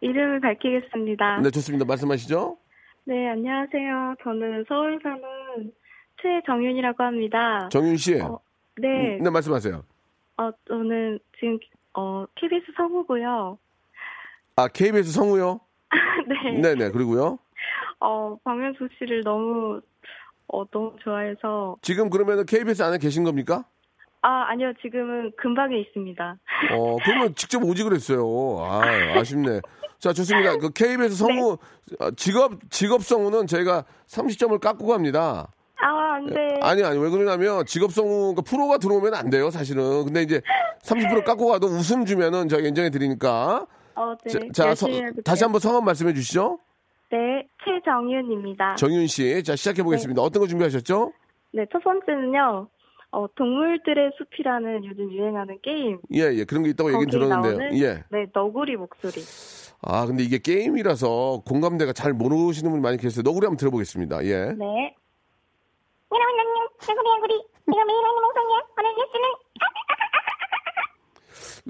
이름을 0.00 0.40
밝히겠습니다. 0.40 1.40
네, 1.40 1.50
좋습니다. 1.50 1.84
말씀하시죠. 1.84 2.56
네, 3.04 3.28
안녕하세요. 3.28 4.16
저는 4.22 4.64
서울 4.68 4.98
사는 5.02 5.22
최정윤이라고 6.22 7.02
합니다. 7.02 7.68
정윤 7.70 7.96
씨. 7.96 8.20
어, 8.20 8.40
네, 8.76 9.18
네, 9.20 9.30
말씀하세요. 9.30 9.84
어, 10.38 10.50
저는 10.68 11.18
지금 11.38 11.58
어, 11.94 12.24
KBS 12.34 12.72
성우고요. 12.76 13.58
아, 14.56 14.68
KBS 14.68 15.12
성우요? 15.12 15.60
네, 16.28 16.60
네 16.60 16.74
네, 16.74 16.90
그리고요. 16.90 17.38
어, 18.00 18.36
박명수 18.42 18.88
씨를 18.98 19.22
너무 19.22 19.80
어, 20.48 20.64
너무 20.66 20.96
좋아해서 21.02 21.76
지금 21.82 22.10
그러면은 22.10 22.44
KBS 22.46 22.82
안에 22.82 22.98
계신 22.98 23.24
겁니까? 23.24 23.64
아, 24.22 24.46
아니요. 24.48 24.72
지금은 24.82 25.32
근방에 25.36 25.78
있습니다. 25.78 26.36
어, 26.72 26.96
그러면 27.04 27.34
직접 27.34 27.62
오지 27.62 27.84
그랬어요. 27.84 28.58
아, 28.60 28.82
아쉽네. 29.18 29.60
자, 29.98 30.12
좋습니다. 30.12 30.56
그 30.56 30.70
KBS 30.70 31.16
성우, 31.16 31.58
아, 31.98 32.10
직업, 32.16 32.52
직업 32.70 33.02
성우는 33.02 33.46
저희가 33.46 33.84
30점을 34.08 34.58
깎고 34.60 34.86
갑니다. 34.86 35.48
아, 35.82 36.14
안 36.14 36.26
돼. 36.26 36.58
아니, 36.62 36.82
아니, 36.84 36.98
왜 36.98 37.08
그러냐면 37.08 37.64
직업 37.64 37.92
성우, 37.92 38.34
그 38.34 38.42
프로가 38.42 38.78
들어오면 38.78 39.14
안 39.14 39.30
돼요, 39.30 39.50
사실은. 39.50 40.04
근데 40.04 40.22
이제 40.22 40.42
30% 40.82 41.24
깎고 41.24 41.46
가도 41.46 41.66
웃음 41.68 42.04
주면은 42.04 42.48
저희가 42.48 42.68
인정해 42.68 42.90
드리니까. 42.90 43.66
어, 43.94 44.14
네. 44.24 44.48
자, 44.52 44.64
자, 44.64 44.74
서-. 44.74 44.86
다시 45.24 45.44
한번 45.44 45.60
성함 45.60 45.84
말씀해 45.84 46.12
주시죠. 46.14 46.58
네, 47.10 47.46
최정윤입니다. 47.64 48.76
정윤 48.76 49.06
씨. 49.06 49.42
자, 49.42 49.56
시작해 49.56 49.82
보겠습니다. 49.82 50.22
어떤 50.22 50.40
거 50.42 50.46
준비하셨죠? 50.46 51.12
네, 51.52 51.66
첫 51.72 51.82
번째는요. 51.82 52.68
어, 53.12 53.26
동물들의 53.34 54.12
숲이라는 54.18 54.84
요즘 54.84 55.12
유행하는 55.12 55.58
게임. 55.62 55.98
예, 56.14 56.32
예. 56.32 56.44
그런 56.44 56.62
게 56.62 56.70
있다고 56.70 56.90
얘기는 56.92 57.10
들었는데요. 57.10 57.52
나오는 57.58 57.78
예. 57.78 58.04
네, 58.10 58.26
너구리 58.32 58.76
목소리. 58.76 59.20
아, 59.82 60.06
근데 60.06 60.22
이게 60.22 60.38
게임이라서 60.38 61.42
공감대가 61.46 61.92
잘 61.92 62.12
모르시는 62.12 62.70
분이 62.70 62.82
많이 62.82 62.98
계세요. 62.98 63.22
너구리 63.24 63.46
한번 63.46 63.56
들어보겠습니다. 63.56 64.24
예. 64.24 64.52
네. 64.52 64.94
여러분 66.12 66.40
안녕 66.40 66.68
개구리 66.80 67.04
개구리 67.14 67.34
내가 67.66 67.84
매일 67.84 67.98
하는 68.04 68.20
방송이야 68.22 68.60
오늘 68.78 68.90
뉴스는 68.96 69.28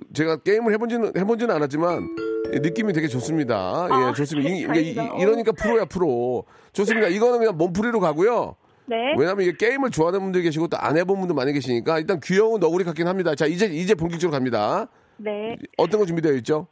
제가 0.15 0.37
게임을 0.43 0.73
해본지는 0.73 1.13
해본지는 1.17 1.55
않았지만 1.55 2.17
예, 2.55 2.59
느낌이 2.59 2.93
되게 2.95 3.07
좋습니다. 3.07 3.87
예, 3.91 3.95
아, 3.95 4.13
좋습니다. 4.15 4.49
이, 4.51 4.63
이-. 4.83 5.21
이러니까 5.21 5.53
프로야 5.53 5.85
프로. 5.85 6.45
좋습니다. 6.73 7.09
이거는 7.09 7.39
그냥 7.39 7.57
몸풀이로 7.57 8.01
가고요. 8.01 8.57
네. 8.91 9.15
왜냐하면 9.17 9.47
이게 9.47 9.57
게임을 9.57 9.91
좋아하는 9.91 10.19
분들 10.21 10.43
계시고 10.43 10.67
또 10.67 10.77
안 10.81 10.97
해본 10.99 11.19
분들 11.21 11.35
많이 11.37 11.53
계시니까 11.53 11.99
일단 12.01 12.19
귀여운 12.23 12.59
너구리 12.59 12.83
같긴 12.85 13.07
합니다. 13.07 13.35
자 13.37 13.47
이제 13.47 13.67
이제 13.67 13.95
본격적으로 13.95 14.33
갑니다. 14.37 14.89
네. 15.17 15.57
어떤 15.79 16.01
거 16.01 16.07
준비되어 16.07 16.33
있죠? 16.39 16.67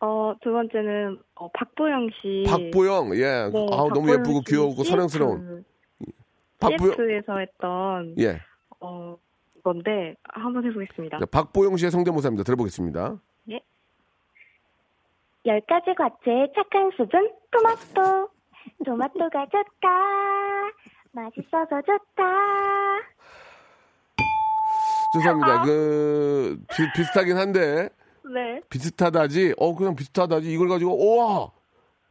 어, 0.00 0.34
두 0.42 0.52
번째는 0.52 1.18
어, 1.34 1.48
박보영 1.52 2.10
씨. 2.20 2.44
박보영, 2.46 3.16
예, 3.16 3.48
네, 3.52 3.66
아우 3.72 3.88
너무 3.88 4.10
예쁘고 4.12 4.42
씨 4.46 4.52
귀여우고 4.52 4.84
사랑스러운 4.84 5.64
박보영, 6.60 6.92
CF에서 6.94 7.38
했던 7.38 8.14
예, 8.20 8.38
어 8.80 9.16
건데 9.64 10.14
한번 10.24 10.64
해보겠습니다. 10.66 11.18
자, 11.18 11.26
박보영 11.26 11.76
씨의 11.78 11.90
성대모사입니다. 11.90 12.44
들어보겠습니다. 12.44 13.18
열 15.46 15.60
가지 15.68 15.92
과체의 15.94 16.52
착한 16.54 16.90
수준 16.96 17.30
토마토 17.50 18.28
토마토가 18.86 19.44
좋다 19.44 19.88
맛있어서 21.14 21.80
좋다 21.86 22.24
죄송합니다. 25.14 25.62
그 25.62 26.58
비, 26.74 26.82
비슷하긴 26.96 27.36
한데 27.36 27.88
네. 28.34 28.60
비슷하다지. 28.68 29.54
어 29.58 29.74
그냥 29.76 29.94
비슷하다지. 29.94 30.52
이걸 30.52 30.68
가지고 30.68 30.92
우와 30.98 31.50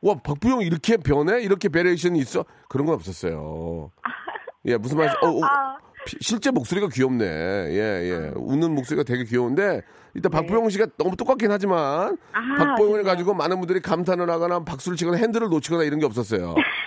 와 0.02 0.16
박부영 0.24 0.62
이렇게 0.62 0.96
변해? 0.98 1.42
이렇게 1.42 1.68
variation이 1.70 2.20
있어? 2.20 2.46
그런 2.70 2.86
건 2.86 2.96
없었어요. 2.96 3.92
예 4.66 4.78
무슨 4.78 4.98
말씀? 4.98 5.16
어, 5.22 5.28
어, 5.28 5.44
아, 5.44 5.78
피- 6.06 6.18
실제 6.22 6.50
목소리가 6.52 6.88
귀엽네. 6.94 7.26
예 7.26 7.76
예. 8.10 8.32
웃는 8.36 8.74
목소리가 8.74 9.04
되게 9.04 9.26
귀여운데 9.26 9.82
일단 10.14 10.32
박부영 10.32 10.70
씨가 10.70 10.86
너무 10.98 11.18
똑같긴 11.18 11.52
하지만 11.52 12.18
아, 12.32 12.56
박보영을? 12.58 13.04
가지고 13.04 13.34
많은 13.34 13.58
분들이 13.60 13.82
감탄을 13.82 14.30
하거나 14.30 14.64
박수를 14.64 14.96
치거나 14.96 15.18
핸들을 15.18 15.50
놓치거나 15.50 15.84
이런 15.84 16.00
게 16.00 16.06
없었어요. 16.06 16.56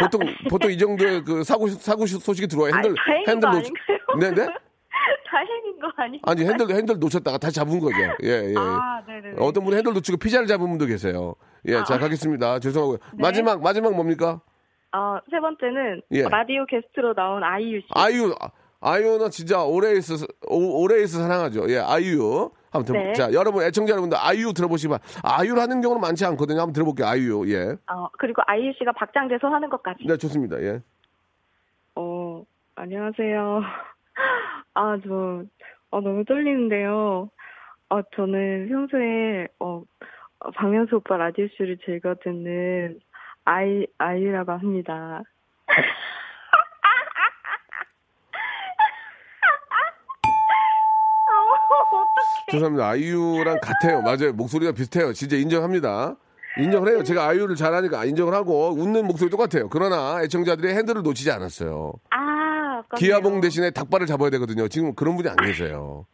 보통 0.00 0.20
보통 0.50 0.70
이 0.70 0.78
정도의 0.78 1.22
그 1.24 1.42
사고 1.44 1.68
사고 1.68 2.06
소식이 2.06 2.46
들어와요. 2.48 2.72
핸들 2.74 2.94
아니, 3.06 3.24
핸들 3.28 3.48
거 3.50 3.56
놓치. 3.56 3.70
네네. 4.20 4.46
다행인 5.30 5.78
거 5.80 5.90
아니에요? 5.96 6.20
아니 6.24 6.44
핸들 6.44 6.70
핸들 6.74 6.98
놓쳤다가 6.98 7.38
다시 7.38 7.56
잡은 7.56 7.78
거죠. 7.80 7.96
예 8.22 8.28
예. 8.50 8.54
아, 8.56 9.02
네네. 9.06 9.34
어떤 9.38 9.64
분은 9.64 9.78
핸들 9.78 9.92
놓치고 9.94 10.18
피자를 10.18 10.46
잡은 10.46 10.66
분도 10.68 10.86
계세요. 10.86 11.34
예, 11.66 11.82
자 11.84 11.98
가겠습니다. 11.98 12.58
죄송하고요. 12.60 12.98
네. 13.14 13.18
마지막 13.18 13.60
마지막 13.60 13.94
뭡니까? 13.94 14.40
어, 14.92 15.18
세 15.30 15.40
번째는 15.40 16.02
예. 16.12 16.22
라디오 16.22 16.64
게스트로 16.66 17.14
나온 17.14 17.42
아이유 17.42 17.80
씨. 17.80 17.86
아이유 17.90 18.34
아, 18.40 18.48
아이유는 18.80 19.30
진짜 19.30 19.62
오래 19.64 19.92
있어 19.92 20.14
오- 20.48 20.82
오래 20.82 21.02
있어 21.02 21.18
사랑하죠. 21.20 21.68
예, 21.68 21.78
아이유. 21.78 22.50
들, 22.82 22.94
네. 22.94 23.12
자 23.12 23.32
여러분 23.32 23.62
애청자 23.62 23.92
여러분들 23.92 24.18
아이유 24.20 24.52
들어보시면 24.52 24.98
아이유를 25.22 25.62
하는 25.62 25.80
경우는 25.80 26.00
많지 26.00 26.24
않거든요. 26.26 26.60
한번 26.60 26.72
들어볼게요. 26.72 27.06
아이유. 27.06 27.44
예. 27.52 27.76
어, 27.92 28.08
그리고 28.18 28.42
아이유 28.46 28.72
씨가 28.78 28.92
박장대소 28.92 29.46
하는 29.46 29.68
것까지. 29.68 30.04
네 30.06 30.16
좋습니다. 30.16 30.60
예. 30.62 30.80
어, 31.96 32.44
안녕하세요. 32.74 33.62
아, 34.74 34.98
저, 35.04 35.44
어, 35.90 36.00
너무 36.00 36.24
떨리는데요. 36.24 37.30
어, 37.90 38.02
저는 38.16 38.68
평소에, 38.68 39.48
어, 39.60 39.82
어, 40.40 40.50
박명수 40.50 40.96
오빠 40.96 41.16
라디오 41.16 41.46
쇼를 41.56 41.78
즐겨 41.84 42.14
듣는 42.22 42.98
아이, 43.44 43.86
아이유라고 43.98 44.52
합니다. 44.52 45.22
죄송합니다. 52.54 52.88
아이유랑 52.88 53.58
같아요. 53.60 54.00
맞아요. 54.02 54.32
목소리가 54.32 54.72
비슷해요. 54.72 55.12
진짜 55.12 55.36
인정합니다. 55.36 56.16
인정을 56.58 56.92
해요. 56.92 57.02
제가 57.02 57.26
아이유를 57.28 57.56
잘하니까 57.56 58.04
인정을 58.04 58.32
하고 58.32 58.70
웃는 58.74 59.06
목소리 59.06 59.28
똑같아요. 59.28 59.68
그러나 59.68 60.22
애청자들이 60.22 60.72
핸들을 60.74 61.02
놓치지 61.02 61.30
않았어요. 61.32 61.92
아, 62.10 62.18
아깝네요. 62.78 62.84
기아봉 62.98 63.40
대신에 63.40 63.70
닭발을 63.70 64.06
잡아야 64.06 64.30
되거든요. 64.30 64.68
지금 64.68 64.94
그런 64.94 65.16
분이 65.16 65.28
안 65.28 65.36
계세요. 65.36 66.06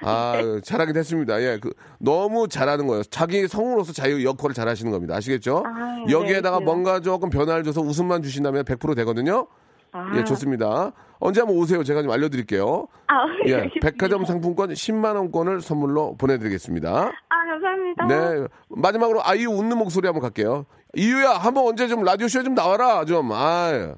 아, 0.00 0.60
잘하긴 0.64 0.96
했습니다. 0.96 1.42
예, 1.42 1.58
그, 1.60 1.72
너무 1.98 2.48
잘하는 2.48 2.86
거예요. 2.86 3.02
자기 3.04 3.46
성우로서 3.48 3.92
자유 3.92 4.24
역할을 4.24 4.54
잘 4.54 4.68
하시는 4.68 4.90
겁니다. 4.92 5.16
아시겠죠? 5.16 5.64
아, 5.66 6.04
여기에다가 6.08 6.60
네, 6.60 6.64
뭔가 6.64 7.00
조금 7.00 7.28
변화를 7.28 7.64
줘서 7.64 7.80
웃음만 7.80 8.22
주신다면 8.22 8.64
100% 8.64 8.96
되거든요. 8.96 9.48
아, 9.92 10.12
예, 10.16 10.24
좋습니다. 10.24 10.92
언제 11.20 11.40
한번 11.40 11.56
오세요. 11.56 11.82
제가 11.82 12.02
좀 12.02 12.10
알려드릴게요. 12.10 12.86
아, 13.08 13.14
예, 13.46 13.54
알겠습니다. 13.54 13.90
백화점 13.90 14.24
상품권 14.24 14.70
10만 14.70 15.16
원권을 15.16 15.60
선물로 15.60 16.16
보내드리겠습니다. 16.16 16.90
아, 16.90 17.46
감사합니다. 17.46 18.06
네. 18.06 18.46
마지막으로 18.70 19.20
아이유 19.24 19.48
웃는 19.50 19.76
목소리 19.78 20.06
한번 20.06 20.22
갈게요. 20.22 20.66
이유야, 20.94 21.30
한번 21.32 21.66
언제 21.66 21.88
좀 21.88 22.02
라디오 22.04 22.28
쇼에 22.28 22.42
좀 22.42 22.54
나와라. 22.54 23.04
좀, 23.04 23.30
아 23.32 23.94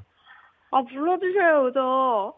아, 0.72 0.82
불러주셔요, 0.88 1.72
저. 1.74 2.34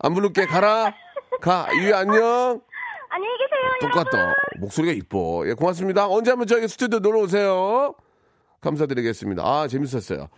안 0.00 0.14
부를게. 0.14 0.46
가라. 0.46 0.92
가. 1.40 1.66
이유야, 1.72 1.98
안녕. 1.98 2.60
안녕히 3.10 3.36
계세요 3.38 3.60
똑같다. 3.80 4.34
목소리가 4.60 4.92
이뻐. 4.92 5.42
예, 5.48 5.54
고맙습니다. 5.54 6.06
언제 6.08 6.30
한번 6.30 6.46
저희 6.46 6.68
스튜디오 6.68 6.98
놀러 7.00 7.20
오세요. 7.20 7.94
감사드리겠습니다. 8.60 9.42
아, 9.44 9.68
재밌었어요. 9.68 10.28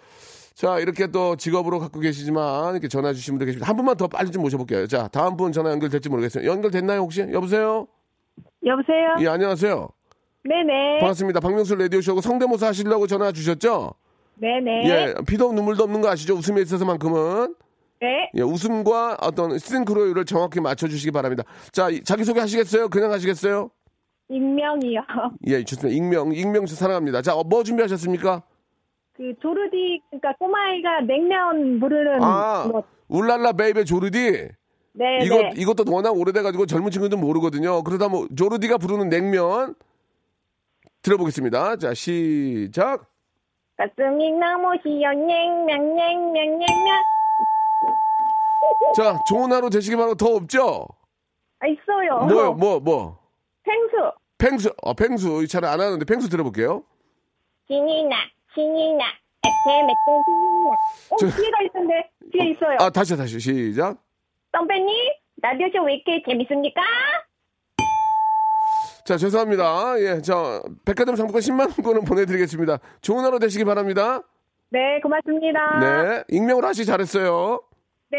자, 0.55 0.79
이렇게 0.79 1.07
또 1.07 1.37
직업으로 1.37 1.79
갖고 1.79 2.01
계시지만 2.01 2.73
이렇게 2.75 2.89
전화 2.89 3.13
주신 3.13 3.35
분들 3.35 3.47
계십니다. 3.47 3.69
한 3.69 3.77
분만 3.77 3.97
더 3.97 4.09
빨리 4.09 4.31
좀 4.31 4.43
모셔볼게요. 4.43 4.87
자, 4.87 5.09
다음 5.09 5.37
분 5.37 5.53
전화 5.53 5.71
연결될지 5.71 6.09
모르겠어요. 6.09 6.47
연결됐나요, 6.47 7.01
혹시? 7.01 7.21
여보세요? 7.33 7.87
여보세요? 8.67 9.17
예, 9.21 9.29
안녕하세요. 9.29 9.89
네네. 10.45 10.99
반갑습니다. 11.01 11.41
박명수 11.41 11.75
라디오쇼고 11.77 12.21
성대모사 12.21 12.69
하시려고 12.69 13.07
전화 13.07 13.33
주셨죠? 13.33 13.93
네네. 14.37 14.89
예, 14.89 15.15
피도 15.27 15.47
없는 15.49 15.65
눈물도 15.65 15.85
없는 15.85 16.01
거 16.01 16.09
아시죠? 16.09 16.35
웃음에 16.35 16.61
있어서만큼은. 16.63 17.55
네. 18.01 18.31
예, 18.35 18.41
웃음과 18.43 19.19
어떤 19.21 19.59
싱크로율을 19.59 20.25
정확히 20.25 20.61
맞춰주시기 20.61 21.11
바랍니다. 21.11 21.45
자, 21.73 21.91
이- 21.91 22.03
자기소개 22.03 22.41
하시겠어요? 22.41 22.89
그냥 22.89 23.13
하시겠어요? 23.13 23.71
익명이요. 24.31 25.03
예, 25.49 25.65
좋습니다. 25.65 25.95
익명, 25.95 26.33
익명 26.33 26.67
사랑합니다. 26.67 27.21
자, 27.21 27.35
어, 27.35 27.43
뭐 27.43 27.63
준비하셨습니까? 27.63 28.43
그 29.17 29.35
조르디 29.43 30.01
그러니까 30.09 30.33
꼬마아이가 30.39 31.01
냉면 31.03 31.81
부르는 31.81 32.23
아, 32.23 32.67
뭐, 32.71 32.85
울랄라 33.09 33.53
baby 33.53 33.85
조르디. 33.85 34.49
네, 34.93 35.19
이것 35.23 35.37
네. 35.41 35.51
이것도 35.57 35.85
워낙 35.93 36.17
오래돼가지고 36.17 36.67
젊은 36.67 36.91
친구들은 36.91 37.21
모르거든요. 37.21 37.83
그러다 37.83 38.09
뭐 38.09 38.27
조르디가 38.35 38.79
부르는 38.79 39.09
냉면 39.09 39.75
들어보겠습니다. 41.03 41.77
자, 41.77 41.93
시작. 41.93 43.11
가슴이 43.77 44.33
너무 44.33 44.77
시려 44.83 45.13
냉면 45.13 45.95
냉면 45.97 46.59
냉면 46.59 47.03
자, 48.95 49.19
좋은 49.29 49.53
하루 49.53 49.71
되시기 49.71 49.97
바라고 49.97 50.15
더 50.15 50.35
없죠? 50.35 50.87
아, 51.61 51.67
있어요. 51.67 52.27
뭐요, 52.27 52.53
뭐, 52.55 52.81
뭐. 52.81 53.19
펭수 53.63 54.13
펭수, 54.41 54.73
어, 54.83 54.95
펭수. 54.95 55.47
잘안 55.47 55.81
하는데 55.81 56.05
펭수 56.05 56.29
들어볼게요. 56.29 56.83
신이 57.69 58.05
나, 58.05 58.17
신이 58.55 58.95
나, 58.95 59.05
애태매트 59.47 59.95
신이 60.25 60.65
나. 60.65 60.71
어 61.11 61.17
저- 61.19 61.27
뒤에가 61.29 61.63
있던데 61.67 62.11
뒤에 62.33 62.51
있어요. 62.53 62.77
아, 62.81 62.91
다시, 62.91 63.17
다시, 63.17 63.39
시작. 63.39 63.99
선배님, 64.53 64.89
라디오쇼 65.43 65.85
왜 65.85 65.95
이렇게 65.95 66.23
재밌습니까? 66.29 66.81
자, 69.05 69.17
죄송합니다. 69.17 69.99
예, 70.01 70.21
자, 70.23 70.63
백화점 70.85 71.17
상품권 71.17 71.41
10만원권을 71.41 72.07
보내드리겠습니다. 72.07 72.79
좋은 73.01 73.25
하루 73.25 73.39
되시기 73.39 73.65
바랍니다. 73.65 74.23
네 74.73 75.01
고맙습니다. 75.01 75.79
네. 75.81 76.25
익명으로 76.29 76.67
하시 76.69 76.85
잘했어요. 76.85 77.61
네. 78.11 78.19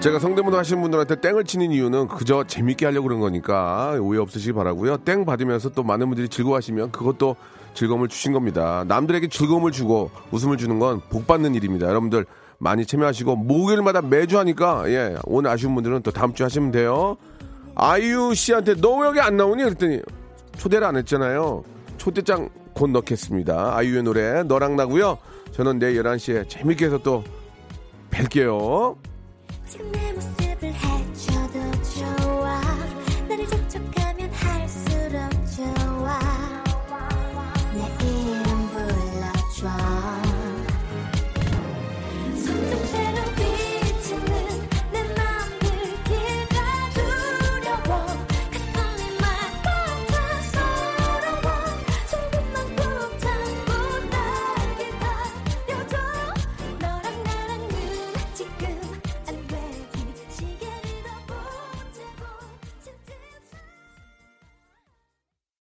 제가 0.00 0.18
성대모사 0.18 0.58
하시는 0.58 0.80
분들한테 0.80 1.20
땡을 1.20 1.44
치는 1.44 1.72
이유는 1.72 2.08
그저 2.08 2.44
재밌게 2.44 2.86
하려고 2.86 3.08
그런 3.08 3.20
거니까 3.20 3.98
오해 4.00 4.18
없으시기 4.18 4.54
바라고요. 4.54 4.96
땡 4.98 5.26
받으면서 5.26 5.68
또 5.70 5.82
많은 5.82 6.08
분들이 6.08 6.26
즐거워하시면 6.28 6.90
그것도 6.90 7.36
즐거움을 7.74 8.08
주신 8.08 8.32
겁니다. 8.32 8.82
남들에게 8.88 9.28
즐거움을 9.28 9.72
주고 9.72 10.10
웃음을 10.30 10.56
주는 10.56 10.78
건 10.78 11.02
복 11.10 11.26
받는 11.26 11.54
일입니다. 11.54 11.86
여러분들 11.86 12.24
많이 12.58 12.86
참여하시고 12.86 13.36
목요일마다 13.36 14.00
매주 14.00 14.38
하니까 14.38 14.90
예 14.90 15.16
오늘 15.24 15.50
아쉬운 15.50 15.74
분들은 15.74 16.02
또 16.02 16.10
다음 16.10 16.32
주에 16.32 16.44
하시면 16.44 16.70
돼요. 16.72 17.16
아이유 17.74 18.32
씨한테 18.34 18.74
너 18.76 18.96
왜 19.00 19.08
여기 19.08 19.20
안 19.20 19.36
나오니? 19.36 19.62
그랬더니 19.64 20.00
초대를 20.56 20.86
안 20.86 20.96
했잖아요. 20.96 21.62
초대장 21.98 22.48
곧 22.72 22.88
넣겠습니다. 22.90 23.76
아이유의 23.76 24.02
노래 24.04 24.42
너랑 24.44 24.76
나고요. 24.76 25.18
저는 25.52 25.78
내일 25.78 26.02
11시에 26.02 26.48
재밌게 26.48 26.86
해서 26.86 26.98
또 26.98 27.22
뵐게요. 28.10 28.96
You're 29.72 29.84
to 29.84 29.98
never 29.98 30.39